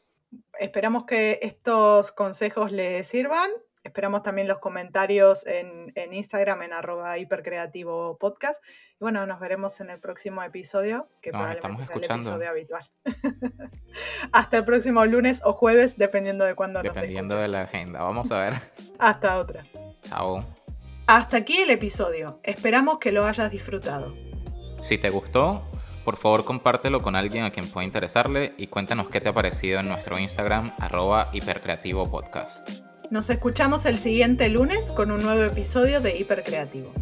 Esperamos 0.58 1.04
que 1.06 1.38
estos 1.42 2.12
consejos 2.12 2.72
les 2.72 3.06
sirvan 3.06 3.50
Esperamos 3.84 4.22
también 4.22 4.48
los 4.48 4.60
comentarios 4.60 5.46
en, 5.46 5.92
Instagram 6.10 6.62
en 6.62 6.72
arroba 6.72 7.18
hipercreativo 7.18 8.16
podcast. 8.16 8.64
Y 8.94 9.04
bueno, 9.04 9.26
nos 9.26 9.38
veremos 9.38 9.78
en 9.80 9.90
el 9.90 10.00
próximo 10.00 10.42
episodio, 10.42 11.06
que 11.20 11.30
probablemente 11.30 11.84
sea 11.84 11.96
el 11.96 12.04
episodio 12.04 12.48
habitual. 12.48 12.90
Hasta 14.32 14.56
el 14.56 14.64
próximo 14.64 15.04
lunes 15.04 15.42
o 15.44 15.52
jueves, 15.52 15.98
dependiendo 15.98 16.46
de 16.46 16.54
cuándo 16.54 16.82
nos 16.82 16.94
Dependiendo 16.94 17.36
de 17.36 17.48
la 17.48 17.62
agenda. 17.62 18.02
Vamos 18.02 18.32
a 18.32 18.40
ver. 18.40 18.54
Hasta 18.98 19.36
otra. 19.36 19.66
Chao. 20.00 20.42
Hasta 21.06 21.36
aquí 21.36 21.58
el 21.58 21.68
episodio. 21.68 22.40
Esperamos 22.42 22.98
que 22.98 23.12
lo 23.12 23.26
hayas 23.26 23.50
disfrutado. 23.50 24.16
Si 24.80 24.96
te 24.96 25.10
gustó, 25.10 25.62
por 26.06 26.16
favor 26.16 26.46
compártelo 26.46 27.00
con 27.00 27.16
alguien 27.16 27.44
a 27.44 27.50
quien 27.50 27.70
pueda 27.70 27.84
interesarle 27.84 28.54
y 28.56 28.68
cuéntanos 28.68 29.10
qué 29.10 29.20
te 29.20 29.28
ha 29.28 29.34
parecido 29.34 29.80
en 29.80 29.88
nuestro 29.88 30.18
Instagram 30.18 30.72
arroba 30.78 31.28
hipercreativo 31.34 32.10
podcast. 32.10 32.93
Nos 33.14 33.30
escuchamos 33.30 33.84
el 33.84 34.00
siguiente 34.00 34.48
lunes 34.48 34.90
con 34.90 35.12
un 35.12 35.22
nuevo 35.22 35.44
episodio 35.44 36.00
de 36.00 36.18
Hipercreativo. 36.18 36.92